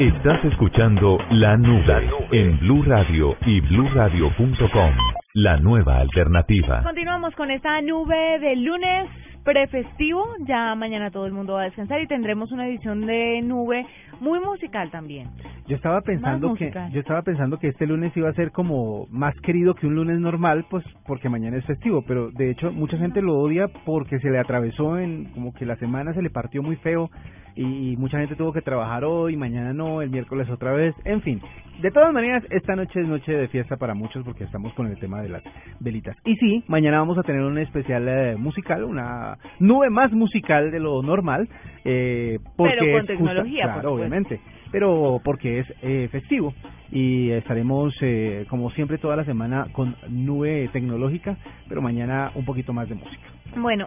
[0.00, 4.92] Estás escuchando La Nube en Blue Radio y bluradio.com.
[5.34, 6.82] La nueva alternativa.
[6.82, 9.08] Continuamos con esta nube de lunes
[9.44, 10.26] prefestivo.
[10.48, 13.86] Ya mañana todo el mundo va a descansar y tendremos una edición de nube
[14.20, 15.28] muy musical también.
[15.66, 19.34] Yo estaba pensando que yo estaba pensando que este lunes iba a ser como más
[19.40, 23.22] querido que un lunes normal, pues porque mañana es festivo, pero de hecho mucha gente
[23.22, 26.76] lo odia porque se le atravesó en como que la semana se le partió muy
[26.76, 27.10] feo
[27.56, 31.40] y, mucha gente tuvo que trabajar hoy, mañana no, el miércoles otra vez, en fin.
[31.80, 34.98] De todas maneras, esta noche es noche de fiesta para muchos porque estamos con el
[34.98, 35.42] tema de las
[35.80, 36.16] velitas.
[36.24, 40.80] Y sí, mañana vamos a tener un especial eh, musical, una nube más musical de
[40.80, 41.48] lo normal,
[41.84, 44.03] eh, porque Pero con justa- tecnología, por claro, supuesto.
[44.04, 44.40] Obviamente,
[44.70, 46.54] pero porque es eh, festivo
[46.90, 51.36] y estaremos eh, como siempre toda la semana con nube tecnológica,
[51.68, 53.22] pero mañana un poquito más de música.
[53.56, 53.86] Bueno,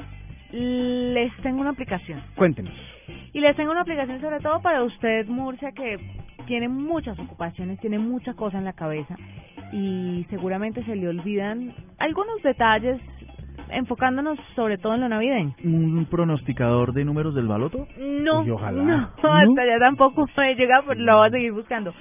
[0.51, 2.21] les tengo una aplicación.
[2.35, 2.73] Cuéntenos.
[3.33, 5.97] Y les tengo una aplicación sobre todo para usted, Murcia, que
[6.45, 9.15] tiene muchas ocupaciones, tiene mucha cosa en la cabeza
[9.71, 12.99] y seguramente se le olvidan algunos detalles
[13.71, 15.53] enfocándonos sobre todo en lo navideño.
[15.63, 17.87] ¿Un pronosticador de números del baloto?
[17.97, 18.83] No, Uy, ojalá.
[18.83, 21.93] no, hasta allá tampoco he llegado, pero lo voy a seguir buscando.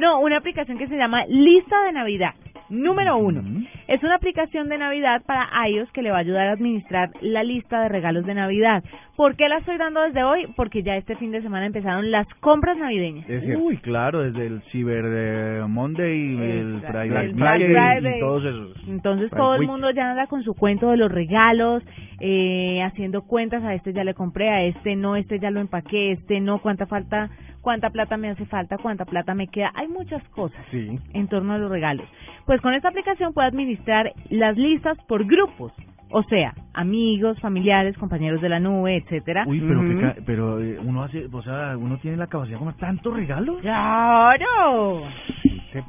[0.00, 2.34] No, una aplicación que se llama Lista de Navidad.
[2.70, 3.42] Número uno.
[3.88, 7.42] Es una aplicación de Navidad para iOS que le va a ayudar a administrar la
[7.42, 8.82] lista de regalos de Navidad.
[9.16, 10.46] ¿Por qué la estoy dando desde hoy?
[10.56, 13.26] Porque ya este fin de semana empezaron las compras navideñas.
[13.58, 16.98] Uy, claro, desde el Cyber eh, Monday, el Exacto.
[16.98, 18.16] Friday, El Black Friday.
[18.16, 18.88] y todos esos.
[18.88, 21.82] Entonces todo el mundo ya anda con su cuento de los regalos,
[22.20, 26.12] eh, haciendo cuentas, a este ya le compré, a este no, este ya lo empaqué,
[26.12, 27.30] este no, cuánta falta,
[27.64, 29.72] cuánta plata me hace falta, cuánta plata me queda.
[29.74, 30.96] Hay muchas cosas Sí.
[31.14, 32.06] en torno a los regalos.
[32.46, 35.72] Pues con esta aplicación puede administrar las listas por grupos,
[36.10, 39.44] o sea, amigos, familiares, compañeros de la nube, etcétera.
[39.48, 39.88] Uy, pero, Ujú.
[39.88, 43.16] que ca- pero eh, uno hace, o sea, uno tiene la capacidad de comer tantos
[43.16, 43.60] regalos.
[43.62, 45.02] ¡Claro!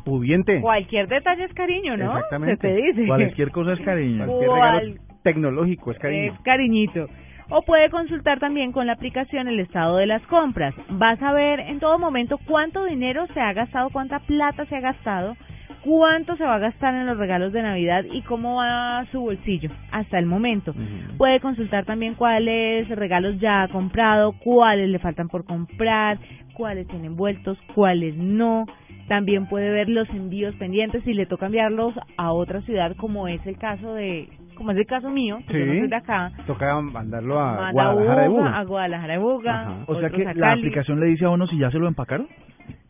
[0.04, 0.62] Pudiente.
[0.62, 2.06] Cualquier detalle es cariño, ¿no?
[2.16, 2.56] Exactamente.
[2.56, 3.06] Se te dice.
[3.08, 4.26] Cualquier cosa es cariño.
[4.26, 6.34] Cualquier regalo tecnológico es cariño.
[6.34, 7.08] Es cariñito.
[7.50, 10.74] O puede consultar también con la aplicación el estado de las compras.
[10.90, 14.82] Vas a ver en todo momento cuánto dinero se ha gastado, cuánta plata se ha
[14.82, 15.36] gastado,
[15.84, 19.70] cuánto se va a gastar en los regalos de Navidad y cómo va su bolsillo
[19.92, 20.74] hasta el momento.
[21.18, 26.18] Puede consultar también cuáles regalos ya ha comprado, cuáles le faltan por comprar,
[26.56, 28.66] cuáles tienen vueltos, cuáles no.
[29.08, 33.46] También puede ver los envíos pendientes si le toca enviarlos a otra ciudad, como es
[33.46, 35.80] el caso de, como es el caso mío, que yo no Sí.
[35.80, 36.32] soy de acá.
[36.48, 38.58] Toca mandarlo a Manda Guadalajara de Buga, Buga.
[38.60, 39.76] a Guadalajara de Buga, Ajá.
[39.88, 42.28] O sea que la aplicación le dice a uno si ya se lo empacaron.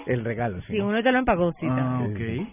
[0.05, 0.74] El regalo, sí.
[0.74, 1.68] Si uno ya lo empagó, sí.
[1.70, 2.47] ah, ok.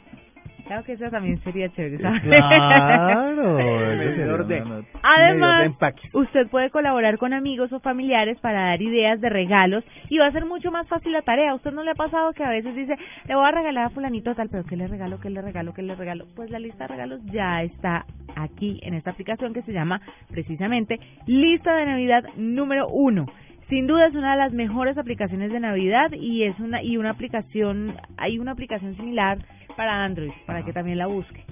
[0.73, 2.23] Claro que eso también sería chévere, ¿sabes?
[2.23, 3.59] Claro.
[3.99, 4.65] Medidor de
[5.03, 6.09] Además, empaque.
[6.15, 10.33] usted puede colaborar con amigos o familiares para dar ideas de regalos y va a
[10.33, 11.51] ser mucho más fácil la tarea.
[11.51, 12.97] ¿A usted no le ha pasado que a veces dice,
[13.29, 15.83] le voy a regalar a fulanito tal, pero ¿qué le regalo, qué le regalo, qué
[15.83, 16.25] le regalo?
[16.35, 20.01] Pues la lista de regalos ya está aquí en esta aplicación que se llama
[20.31, 23.27] precisamente Lista de Navidad número uno.
[23.73, 27.09] Sin duda es una de las mejores aplicaciones de Navidad y es una y una
[27.09, 29.39] aplicación hay una aplicación similar
[29.79, 31.43] para Android para que también la busque.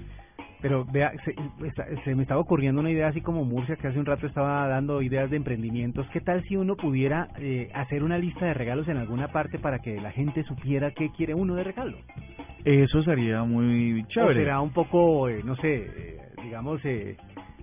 [0.61, 1.33] Pero vea, se,
[1.65, 4.67] está- se me estaba ocurriendo una idea así como Murcia, que hace un rato estaba
[4.67, 6.05] dando ideas de emprendimientos.
[6.13, 9.79] ¿Qué tal si uno pudiera eh, hacer una lista de regalos en alguna parte para
[9.79, 11.97] que la gente supiera qué quiere uno de regalo?
[12.63, 14.41] Eso sería muy O chévere.
[14.41, 17.17] será un poco, eh, no sé, eh, digamos, eh,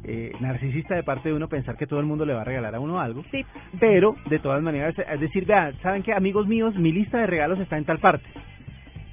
[0.05, 2.75] eh, narcisista de parte de uno pensar que todo el mundo le va a regalar
[2.75, 3.25] a uno algo.
[3.31, 3.45] Sí.
[3.79, 6.75] Pero, de todas maneras, es decir, vean, ¿saben qué, amigos míos?
[6.77, 8.27] Mi lista de regalos está en tal parte.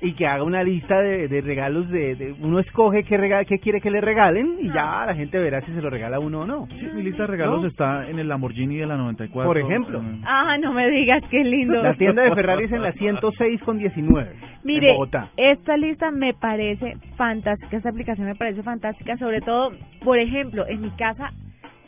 [0.06, 3.60] Y que haga una lista de, de regalos, de, de- uno escoge qué, rega- qué
[3.60, 6.42] quiere que le regalen y ya la gente verá si se lo regala a uno
[6.42, 6.68] o no.
[6.68, 7.68] Sí, mi lista de regalos ¿No?
[7.68, 9.48] está en el Lamborghini de la 94.
[9.50, 10.00] Por ejemplo.
[10.02, 11.82] Eh, Ah, no me digas qué lindo.
[11.82, 14.32] La tienda de Ferrari es en la 106 con 19
[14.64, 15.30] Mire, en Bogotá.
[15.38, 19.72] esta lista me parece fantástica, esta aplicación me parece fantástica, sobre todo,
[20.04, 21.32] por ejemplo, en mi casa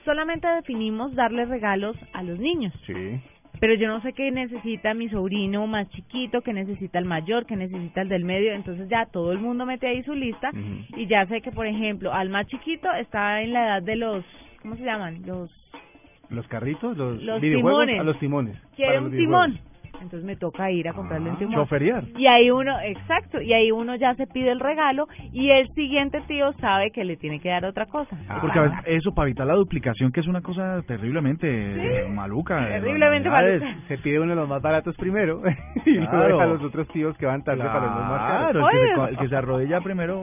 [0.05, 2.93] solamente definimos darle regalos a los niños, Sí.
[3.59, 7.55] Pero yo no sé qué necesita mi sobrino más chiquito, qué necesita el mayor, qué
[7.55, 10.51] necesita el del medio, entonces ya todo el mundo mete ahí su lista
[10.95, 14.23] y ya sé que, por ejemplo, al más chiquito está en la edad de los,
[14.61, 15.21] ¿cómo se llaman?
[15.25, 15.49] Los
[16.29, 17.99] Los carritos, los, Los videojuegos timones.
[18.01, 18.57] a los timones.
[18.75, 19.59] quiere un timón.
[20.01, 21.55] Entonces me toca ir a comprarle un Ah, timón.
[21.55, 22.03] Choferiar.
[22.17, 26.21] Y ahí uno, exacto, y ahí uno ya se pide el regalo y el siguiente
[26.27, 28.15] tío sabe que le tiene que dar otra cosa.
[28.29, 28.37] Ah.
[28.41, 32.67] Porque a veces eso para evitar la duplicación, que es una cosa terriblemente eh, maluca.
[32.67, 33.65] Terriblemente maluca.
[33.87, 35.41] Se pide uno de los más baratos primero
[35.85, 36.27] y luego Claro.
[36.27, 38.51] deja a los otros tíos que van tarde para los más caros.
[38.51, 38.95] Claro, el que, se, Oye.
[38.95, 40.21] co- el que se arrodilla primero.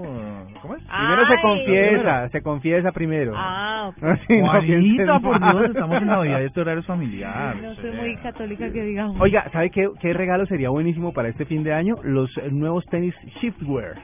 [0.62, 0.83] ¿Cómo es?
[0.85, 1.43] Primero se Ay.
[1.43, 3.33] confiesa, se confiesa primero.
[3.37, 4.03] Ah, ok.
[4.05, 5.41] Así no Juanita, piensen por.
[5.41, 7.57] Dios, estamos en Navidad y este horario es familiar.
[7.57, 9.20] no soy muy católica que digamos.
[9.20, 11.96] Oiga, ¿sabe qué, qué regalo sería buenísimo para este fin de año?
[12.02, 13.94] Los nuevos tenis Shiftwear.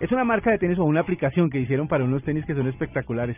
[0.00, 2.66] Es una marca de tenis o una aplicación que hicieron para unos tenis que son
[2.68, 3.36] espectaculares.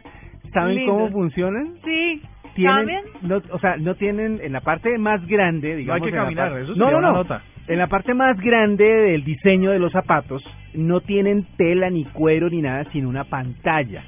[0.52, 1.74] ¿Saben cómo funcionan?
[1.84, 2.22] Sí,
[2.54, 6.06] Tienen, no, o sea, no tienen en la parte más grande, No hay digamos.
[6.08, 7.12] que caminar, eso no, no, una no.
[7.14, 7.42] nota.
[7.66, 10.44] En la parte más grande del diseño de los zapatos
[10.74, 14.04] no tienen tela ni cuero ni nada, sino una pantalla.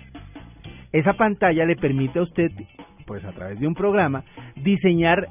[0.92, 2.52] Esa pantalla le permite a usted,
[3.06, 4.22] pues a través de un programa,
[4.56, 5.28] diseñar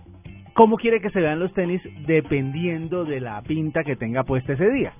[0.53, 4.69] cómo quiere que se vean los tenis dependiendo de la pinta que tenga puesta ese
[4.69, 4.93] día.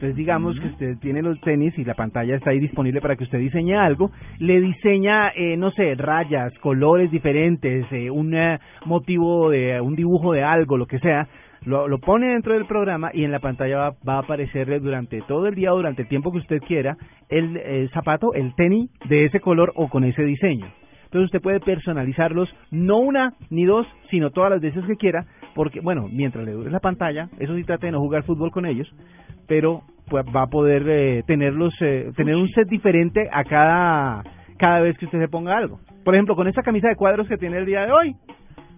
[0.00, 3.24] Entonces digamos que usted tiene los tenis y la pantalla está ahí disponible para que
[3.24, 9.50] usted diseñe algo, le diseña, eh, no sé, rayas, colores diferentes, eh, un eh, motivo
[9.50, 11.28] de un dibujo de algo, lo que sea,
[11.66, 15.20] lo, lo pone dentro del programa y en la pantalla va, va a aparecerle durante
[15.28, 16.96] todo el día o durante el tiempo que usted quiera
[17.28, 20.66] el, el zapato, el tenis de ese color o con ese diseño.
[21.10, 25.80] Entonces usted puede personalizarlos no una ni dos, sino todas las veces que quiera, porque,
[25.80, 28.88] bueno, mientras le dure la pantalla, eso sí trate de no jugar fútbol con ellos,
[29.48, 34.22] pero pues, va a poder eh, tenerlos, eh, tener un set diferente a cada,
[34.56, 35.80] cada vez que usted se ponga algo.
[36.04, 38.14] Por ejemplo, con esta camisa de cuadros que tiene el día de hoy,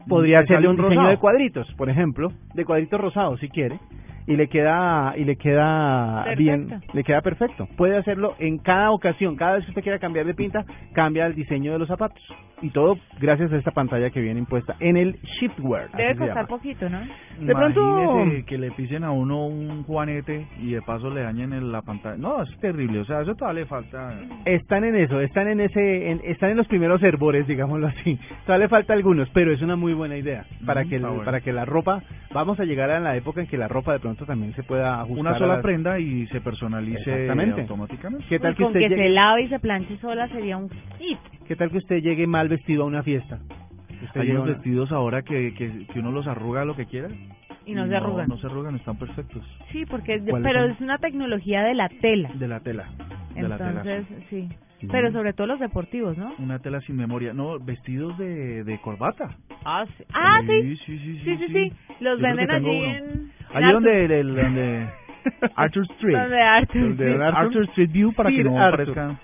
[0.09, 1.11] podría hacerle un un diseño rosado.
[1.11, 3.78] de cuadritos, por ejemplo, de cuadritos rosados si quiere,
[4.27, 6.39] y le queda y le queda Perfecto.
[6.43, 7.68] bien, le queda perfecto.
[7.77, 11.35] Puede hacerlo en cada ocasión, cada vez que usted quiera cambiar de pinta, cambia el
[11.35, 12.23] diseño de los zapatos
[12.61, 15.87] y todo gracias a esta pantalla que viene impuesta en el Shiftwear.
[15.93, 16.47] así Debe costar llama.
[16.49, 17.01] poquito, ¿no?
[17.41, 21.53] De pronto- Imagínese que le pisen a uno un juanete y de paso le dañen
[21.53, 22.16] en la pantalla.
[22.16, 24.14] No, es terrible, o sea, eso todavía le falta.
[24.45, 28.16] Están en eso, están en ese, en- están en los primeros herbores, digámoslo así.
[28.47, 31.53] Todavía le falta algunos, pero es una muy buena idea para que el- para que
[31.53, 32.01] la ropa,
[32.33, 35.01] vamos a llegar a la época en que la ropa de pronto también se pueda
[35.01, 35.19] ajustar.
[35.21, 38.27] Una sola las- prenda y se personalice automáticamente.
[38.29, 40.57] ¿Qué tal Uy, que con usted que llegue, se lave y se planche sola sería
[40.57, 41.19] un hit.
[41.47, 43.39] qué tal que usted llegue mal vestido a una fiesta?
[44.03, 47.09] Usted Hay unos una- vestidos ahora que, que, que uno los arruga lo que quiera.
[47.65, 48.27] Y no se arrugan.
[48.29, 49.45] No se arrugan, están perfectos.
[49.71, 50.71] Sí, porque es de- ¿Cuáles pero son?
[50.73, 52.31] es una tecnología de la tela.
[52.35, 52.89] De la tela.
[53.37, 53.71] De la tela.
[53.85, 54.49] Entonces, sí.
[54.83, 54.89] Sí.
[54.91, 56.35] Pero sobre todo los deportivos, ¿no?
[56.39, 57.33] Una tela sin memoria.
[57.33, 59.37] No, vestidos de, de corbata.
[59.64, 60.05] Ah, sí.
[60.12, 60.62] Ah, sí.
[60.62, 61.20] Sí, sí, sí.
[61.24, 61.72] Sí, sí, sí.
[62.01, 62.85] Los Yo venden allí uno.
[62.97, 63.33] en...
[63.55, 64.89] Allí donde, el- donde
[65.57, 66.16] Arthur Street.
[66.18, 66.97] Donde Arthur.
[66.97, 67.39] Don Arthur.
[67.47, 68.95] Arthur Street View para que no Arthur.
[68.95, 69.20] parezca.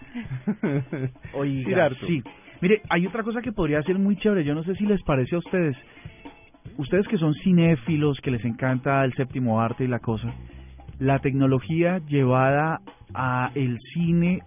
[0.90, 2.06] Sir Oiga, Arthur.
[2.08, 2.22] sí.
[2.60, 4.44] Mire, hay otra cosa que podría ser muy chévere.
[4.44, 5.76] Yo no sé si les parece a ustedes.
[6.76, 10.32] Ustedes que son cinéfilos, que les encanta el séptimo arte y la cosa.
[11.00, 12.80] La tecnología llevada
[13.14, 14.40] a el cine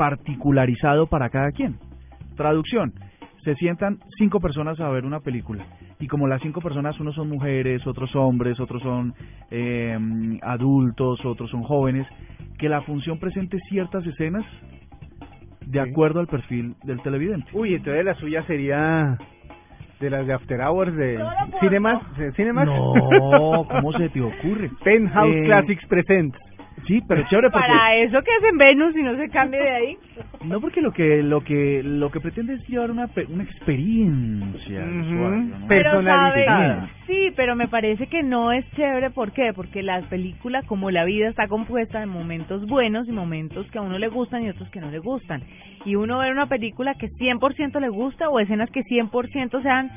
[0.00, 1.76] particularizado para cada quien.
[2.34, 2.94] Traducción.
[3.44, 5.62] Se sientan cinco personas a ver una película.
[5.98, 9.12] Y como las cinco personas, unos son mujeres, otros hombres, otros son
[9.50, 9.98] eh,
[10.42, 12.06] adultos, otros son jóvenes,
[12.58, 14.44] que la función presente ciertas escenas
[15.66, 15.90] de Sí.
[15.90, 17.46] acuerdo al perfil del televidente.
[17.52, 19.18] Uy, entonces la suya sería
[20.00, 21.22] de las de After Hours de
[21.60, 22.64] Cinemas, de Cinemas.
[22.66, 24.70] No, ¿cómo se te ocurre?
[24.84, 26.34] Penthouse Eh, Classics Present.
[26.90, 29.96] Sí, pero chévere porque Para eso que hacen Venus y no se cambie de ahí.
[30.44, 34.80] no porque lo que lo que lo que pretende es llevar una una experiencia.
[34.84, 36.90] Pero- Pero Personalizada.
[37.06, 39.10] sí, pero me parece que no es chévere.
[39.10, 39.52] ¿Por qué?
[39.54, 43.82] Porque la película, como la vida, está compuesta de momentos buenos y momentos que a
[43.82, 45.42] uno le gustan y otros que no le gustan.
[45.84, 49.90] Y uno ve una película que 100% le gusta o escenas que 100% sean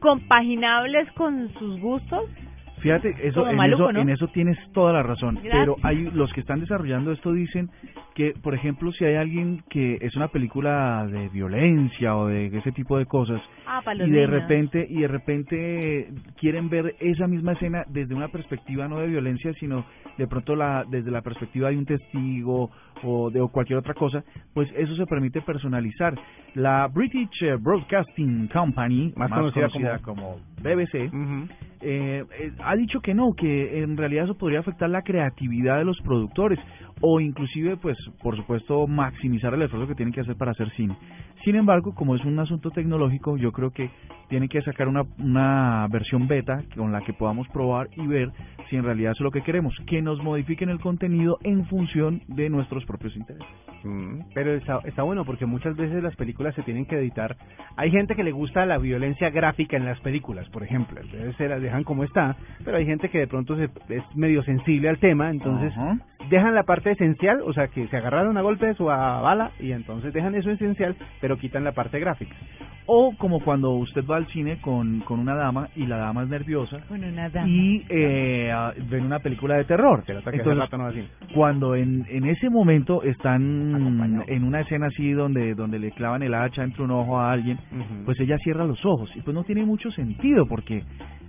[0.00, 2.24] compaginables con sus gustos.
[2.86, 4.00] Fíjate, eso, Como en, maluco, eso ¿no?
[4.00, 5.34] en eso tienes toda la razón.
[5.36, 5.52] Gracias.
[5.60, 7.70] Pero hay los que están desarrollando esto dicen
[8.14, 12.72] que, por ejemplo, si hay alguien que es una película de violencia o de ese
[12.72, 14.30] tipo de cosas Ah, y de niños.
[14.30, 16.08] repente y de repente
[16.38, 19.84] quieren ver esa misma escena desde una perspectiva no de violencia sino
[20.16, 22.70] de pronto la desde la perspectiva de un testigo
[23.02, 24.22] o de o cualquier otra cosa
[24.54, 26.14] pues eso se permite personalizar
[26.54, 30.36] la British eh, Broadcasting Company Más más, conocida conocida, como,
[30.66, 31.10] BBC
[31.80, 35.84] eh, eh, ha dicho que no, que en realidad eso podría afectar la creatividad de
[35.84, 36.58] los productores
[37.00, 40.96] o inclusive, pues, por supuesto, maximizar el esfuerzo que tienen que hacer para hacer cine.
[41.44, 43.90] Sin embargo, como es un asunto tecnológico, yo creo que
[44.28, 48.32] tienen que sacar una, una versión beta con la que podamos probar y ver
[48.68, 52.50] si en realidad es lo que queremos, que nos modifiquen el contenido en función de
[52.50, 53.46] nuestros propios intereses.
[53.84, 57.36] Mm, Pero está, está bueno porque muchas veces las películas se tienen que editar.
[57.76, 61.00] Hay gente que le gusta la violencia gráfica en las películas, por ejemplo.
[61.00, 64.42] Entonces se las dejan como está, pero hay gente que de pronto se, es medio
[64.42, 65.72] sensible al tema, entonces
[66.28, 69.72] dejan la parte esencial, o sea, que se agarraron a golpes o a bala y
[69.72, 72.34] entonces dejan eso esencial, pero quitan la parte gráfica.
[72.88, 76.28] O como cuando usted va al cine con, con una dama y la dama es
[76.28, 76.78] nerviosa
[77.48, 80.04] y eh, ah, ven una película de terror.
[80.04, 80.88] Que Entonces, rato no
[81.34, 84.24] cuando en, en ese momento están Acompañado.
[84.28, 87.58] en una escena así donde donde le clavan el hacha entre un ojo a alguien,
[88.04, 90.84] pues ella cierra los ojos y pues no tiene mucho sentido porque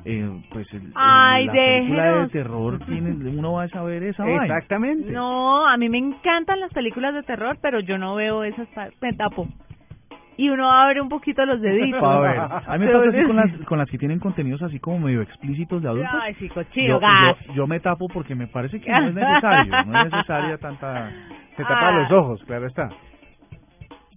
[0.06, 4.44] eh, pues el- Ay, la película de terror tiene uno va a saber esa vaina.
[4.46, 5.12] Exactamente.
[5.12, 8.68] No, a mí me encantan las películas de terror, pero yo no veo esas.
[9.02, 9.48] Me tapo.
[10.40, 12.02] Y uno abre un poquito los deditos.
[12.04, 14.80] A ver, a mí me pasa así con las con las que tienen contenidos así
[14.80, 16.12] como medio explícitos de adultos.
[16.22, 17.36] Ay, sí, Yo, cochino, gas.
[17.48, 21.10] yo, yo me tapo porque me parece que no es necesario, no es necesaria tanta
[21.58, 21.92] Se tapa Ah.
[22.02, 22.88] los ojos, claro está.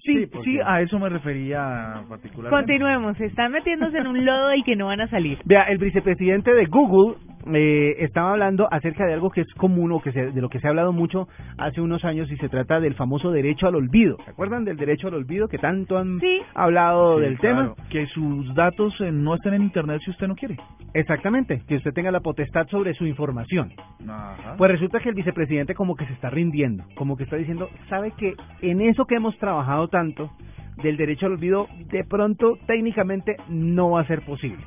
[0.03, 2.57] Sí, Sí, sí, a eso me refería particularmente.
[2.57, 5.38] Continuemos, están metiéndose en un lodo del que no van a salir.
[5.44, 7.16] Vea, el vicepresidente de Google
[7.53, 10.61] eh, estaba hablando acerca de algo que es común o que se- de lo que
[10.61, 11.28] se ha hablado mucho
[11.59, 14.16] hace unos años y se trata del famoso derecho al olvido.
[14.24, 16.41] ¿Se acuerdan del derecho al olvido que tanto han Sí.
[16.55, 17.88] hablado Sí, del claro, tema?
[17.88, 20.57] Que sus datos eh, no estén en internet si usted no quiere.
[20.95, 23.72] Exactamente, que usted tenga la potestad sobre su información.
[24.09, 24.55] Ajá.
[24.59, 28.12] Pues resulta que el vicepresidente como que se está rindiendo, como que está diciendo, sabe
[28.16, 30.30] que en eso que hemos trabajado tanto
[30.82, 34.59] del derecho al olvido, de pronto técnicamente no va a ser posible.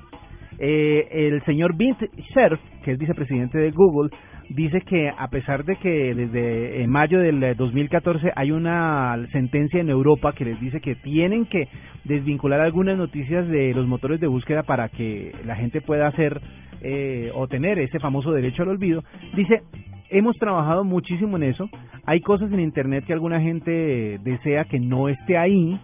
[0.60, 4.10] Eh, el señor Vince Cerf, que es vicepresidente de Google,
[4.50, 9.80] dice que a pesar de que desde eh, mayo del eh, 2014 hay una sentencia
[9.80, 11.68] en Europa que les dice que tienen que
[12.04, 16.42] desvincular algunas noticias de los motores de búsqueda para que la gente pueda hacer
[16.82, 19.04] eh, o tener ese famoso derecho al olvido,
[19.36, 19.62] dice,
[20.10, 21.70] hemos trabajado muchísimo en eso,
[22.06, 25.80] hay cosas en Internet que alguna gente desea que no esté ahí,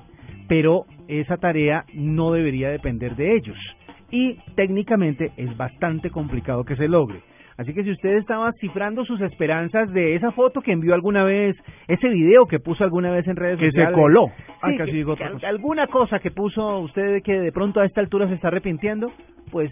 [0.49, 3.57] pero esa tarea no debería depender de ellos.
[4.11, 7.21] Y técnicamente es bastante complicado que se logre.
[7.57, 11.57] Así que si usted estaba cifrando sus esperanzas de esa foto que envió alguna vez,
[11.89, 13.95] ese video que puso alguna vez en redes Que se sociales.
[13.97, 14.27] coló.
[14.27, 15.29] Sí, Ah, que- que cosa.
[15.47, 19.11] alguna cosa que puso usted que de pronto a esta altura se está arrepintiendo,
[19.51, 19.69] pues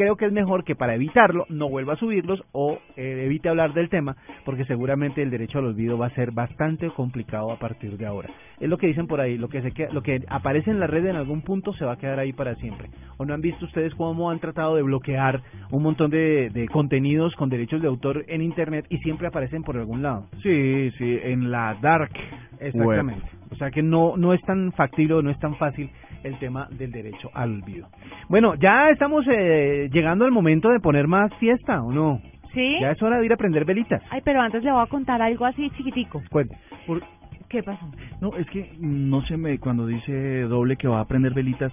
[0.00, 3.74] creo que es mejor que para evitarlo no vuelva a subirlos o eh, evite hablar
[3.74, 7.98] del tema, porque seguramente el derecho al olvido va a ser bastante complicado a partir
[7.98, 8.30] de ahora.
[8.58, 10.86] Es lo que dicen por ahí, lo que se queda- lo que aparece en la
[10.86, 12.88] red en algún punto se va a quedar ahí para siempre.
[13.18, 17.34] ¿O no han visto ustedes cómo han tratado de bloquear un montón de, de contenidos
[17.36, 20.28] con derechos de autor en internet y siempre aparecen por algún lado?
[20.42, 22.12] Sí, sí, en la dark
[22.58, 23.22] Exactamente.
[23.26, 23.39] web.
[23.50, 25.90] O sea que no, no es tan factible o no es tan fácil
[26.22, 27.88] el tema del derecho al olvido.
[28.28, 32.20] Bueno, ya estamos eh, llegando al momento de poner más fiesta, ¿o no?
[32.54, 32.78] ¿Sí?
[32.80, 34.02] Ya es hora de ir a prender velitas.
[34.10, 36.22] Ay, pero antes le voy a contar algo así chiquitico.
[36.30, 36.56] Cuente.
[36.86, 37.02] Por-
[37.48, 37.84] ¿Qué pasó?
[38.20, 41.72] no, es que no se me, cuando dice doble que va a prender velitas,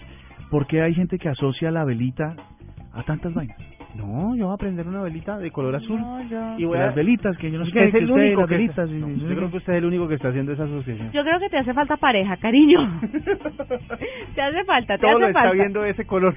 [0.50, 2.36] ¿por qué hay gente que asocia la velita
[2.94, 3.58] a tantas vainas?
[3.98, 6.00] No, yo voy a prender una velita de color azul.
[6.00, 6.58] No, yo...
[6.60, 8.56] Y voy a- las velitas, que yo no sé qué, es que el único que
[8.56, 8.90] velitas.
[8.90, 11.12] está- no, yo creo que usted es el único que está haciendo esa asociación.
[11.12, 12.80] Yo creo que te hace falta pareja, cariño.
[14.36, 15.54] te hace falta, te Todo lo hace está falta.
[15.56, 16.36] viendo ese color.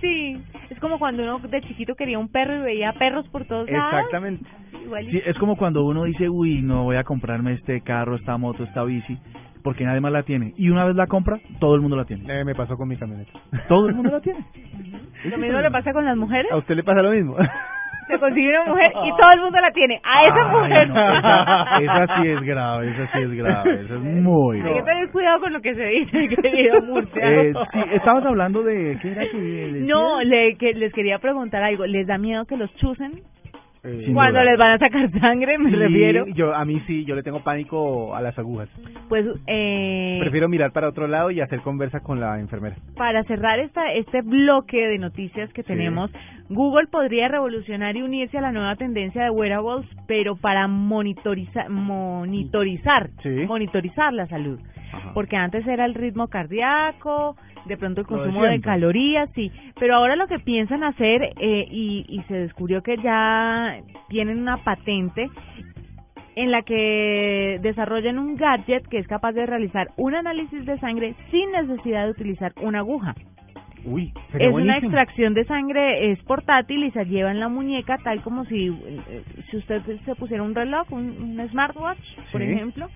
[0.00, 0.36] Sí,
[0.70, 3.92] es como cuando uno de chiquito quería un perro y veía perros por todos lados.
[3.94, 4.44] Exactamente.
[4.84, 8.36] Igual Sí, es como cuando uno dice, uy, no voy a comprarme este carro, esta
[8.36, 9.16] moto, esta bici,
[9.62, 10.54] porque nadie más la tiene.
[10.56, 12.24] Y una vez la compra, todo el mundo la tiene.
[12.28, 13.30] Eh, me pasó con mi camioneta.
[13.68, 14.40] Todo el mundo la tiene.
[15.24, 16.50] Lo mismo le pasa con las mujeres.
[16.52, 17.36] ¿A usted le pasa lo mismo?
[18.08, 20.00] Se consigue una mujer y todo el mundo la tiene.
[20.02, 20.88] A esa Ay, mujer.
[20.90, 24.68] no, esa, esa sí es grave, esa sí es grave, esa es muy Hay que
[24.70, 24.82] grave.
[24.82, 27.22] tener cuidado con lo que se dice, querido Murcia.
[27.24, 29.70] Eh, sí, estabas hablando de, ¿qué era que?
[29.86, 31.86] No, le, que, les quería preguntar algo.
[31.86, 33.20] ¿Les da miedo que los chusen?
[33.84, 34.44] Eh, Cuando duda.
[34.50, 36.26] les van a sacar sangre, me sí, refiero.
[36.28, 38.68] Yo, a mí sí, yo le tengo pánico a las agujas.
[39.08, 42.76] Pues, eh, Prefiero mirar para otro lado y hacer conversa con la enfermera.
[42.96, 45.68] para cerrar esta, este bloque de noticias que Sí.
[45.68, 46.12] tenemos,
[46.48, 53.10] Google podría revolucionar y unirse a la nueva tendencia de wearables, pero para monitorizar, monitorizar,
[53.22, 53.30] Sí.
[53.48, 54.60] monitorizar la salud.
[54.92, 55.10] Ajá.
[55.14, 57.34] Porque antes era el ritmo cardíaco,
[57.66, 59.50] de pronto el de consumo de, calorías, sí.
[59.78, 64.58] Pero ahora lo que piensan hacer, eh, y, y se descubrió que ya tienen una
[64.58, 65.28] patente
[66.34, 71.14] en la que desarrollan un gadget que es capaz de realizar un análisis de sangre
[71.30, 73.14] sin necesidad de utilizar una aguja.
[73.84, 78.22] Uy, Es una extracción de sangre, es portátil y se lleva en la muñeca tal
[78.22, 81.98] como si, eh, si usted se pusiera un reloj, un, un smartwatch,
[82.30, 82.46] por Sí.
[82.46, 82.88] ejemplo,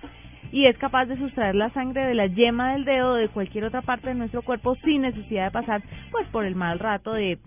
[0.51, 3.65] y es capaz de sustraer la sangre de la yema del dedo o de cualquier
[3.65, 5.81] otra parte de nuestro cuerpo sin necesidad de pasar
[6.11, 7.37] pues por el mal rato de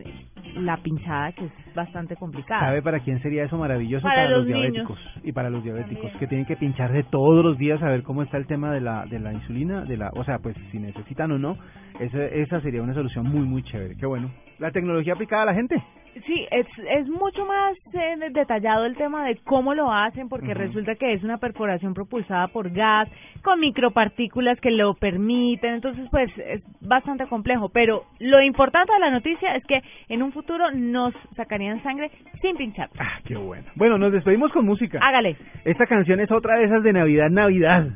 [0.57, 2.61] la pinchada que es bastante complicada.
[2.61, 4.03] ¿Sabe para quién sería eso maravilloso?
[4.03, 4.73] Para los, los niños.
[4.73, 4.99] diabéticos.
[5.23, 6.19] Y para los diabéticos, También.
[6.19, 9.07] que tienen que pincharse todos los días a ver cómo está el tema de la,
[9.07, 11.57] de la insulina, de la, o sea, pues si necesitan o no.
[11.99, 13.97] Esa, esa sería una solución muy, muy chévere.
[13.97, 14.31] Qué bueno.
[14.61, 15.83] La tecnología aplicada a la gente.
[16.27, 20.97] Sí, es, es mucho más eh, detallado el tema de cómo lo hacen, porque resulta
[20.97, 23.09] que es una perforación propulsada por gas,
[23.43, 29.11] con micropartículas que lo permiten, entonces pues es bastante complejo, pero lo importante de la
[29.11, 32.11] noticia es que en un futuro nos sacarían sangre
[32.43, 32.91] sin pinchar.
[32.99, 33.65] Ah, qué bueno.
[33.77, 34.99] Bueno, nos despedimos con música.
[35.01, 35.37] Hágale.
[35.65, 37.87] Esta canción es otra de esas de Navidad, Navidad.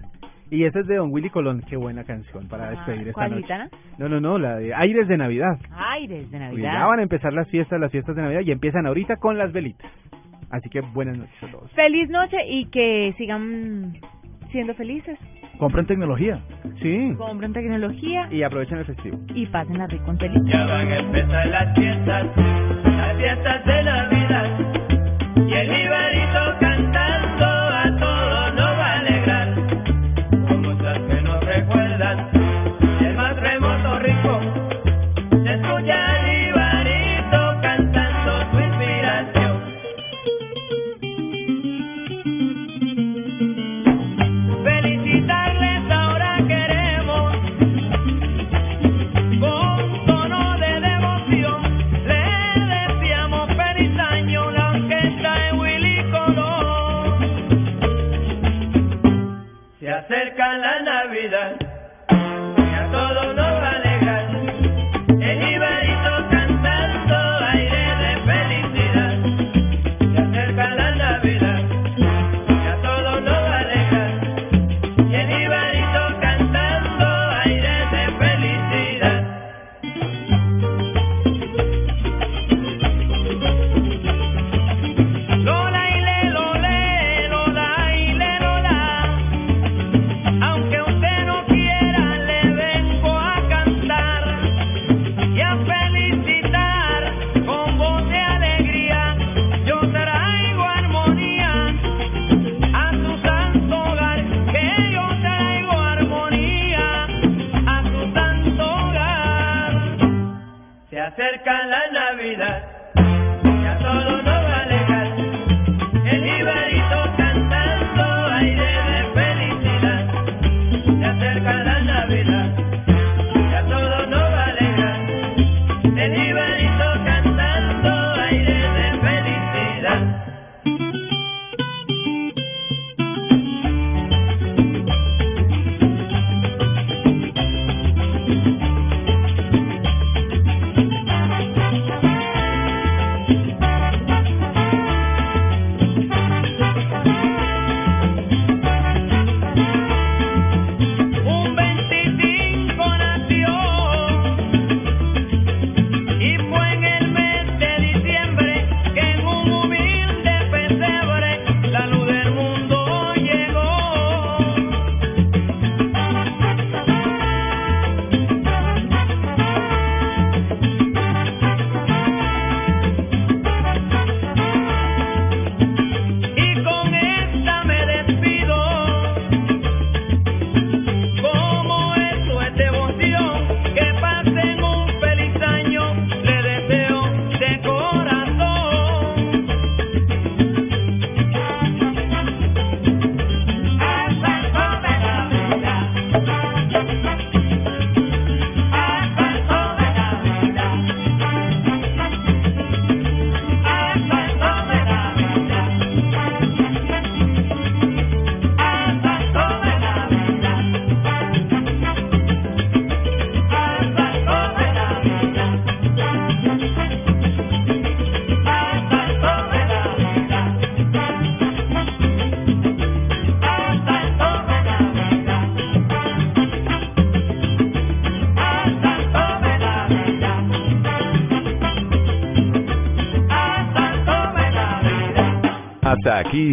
[0.54, 1.62] Y esta es de Don Willy Colón.
[1.68, 3.54] Qué buena canción para despedir esta ¿Cuál, noche.
[3.98, 5.58] No, no, no, la de Aires de Navidad.
[5.72, 6.72] Aires de Y Navidad.
[6.74, 9.52] ya van a empezar las fiestas, las fiestas de Navidad y empiezan ahorita con las
[9.52, 9.90] velitas.
[10.50, 11.70] Así que buenas noches a todos.
[11.72, 13.94] Feliz noche y que sigan
[14.52, 15.18] siendo felices.
[15.58, 16.40] Compren tecnología.
[16.82, 17.14] Sí.
[17.16, 19.18] Compren tecnología Y aprovechen el festivo.
[19.34, 20.40] y pasen la rico feliz.
[20.46, 22.26] Ya van a empezar las fiestas,
[22.84, 24.83] las fiestas de Navidad.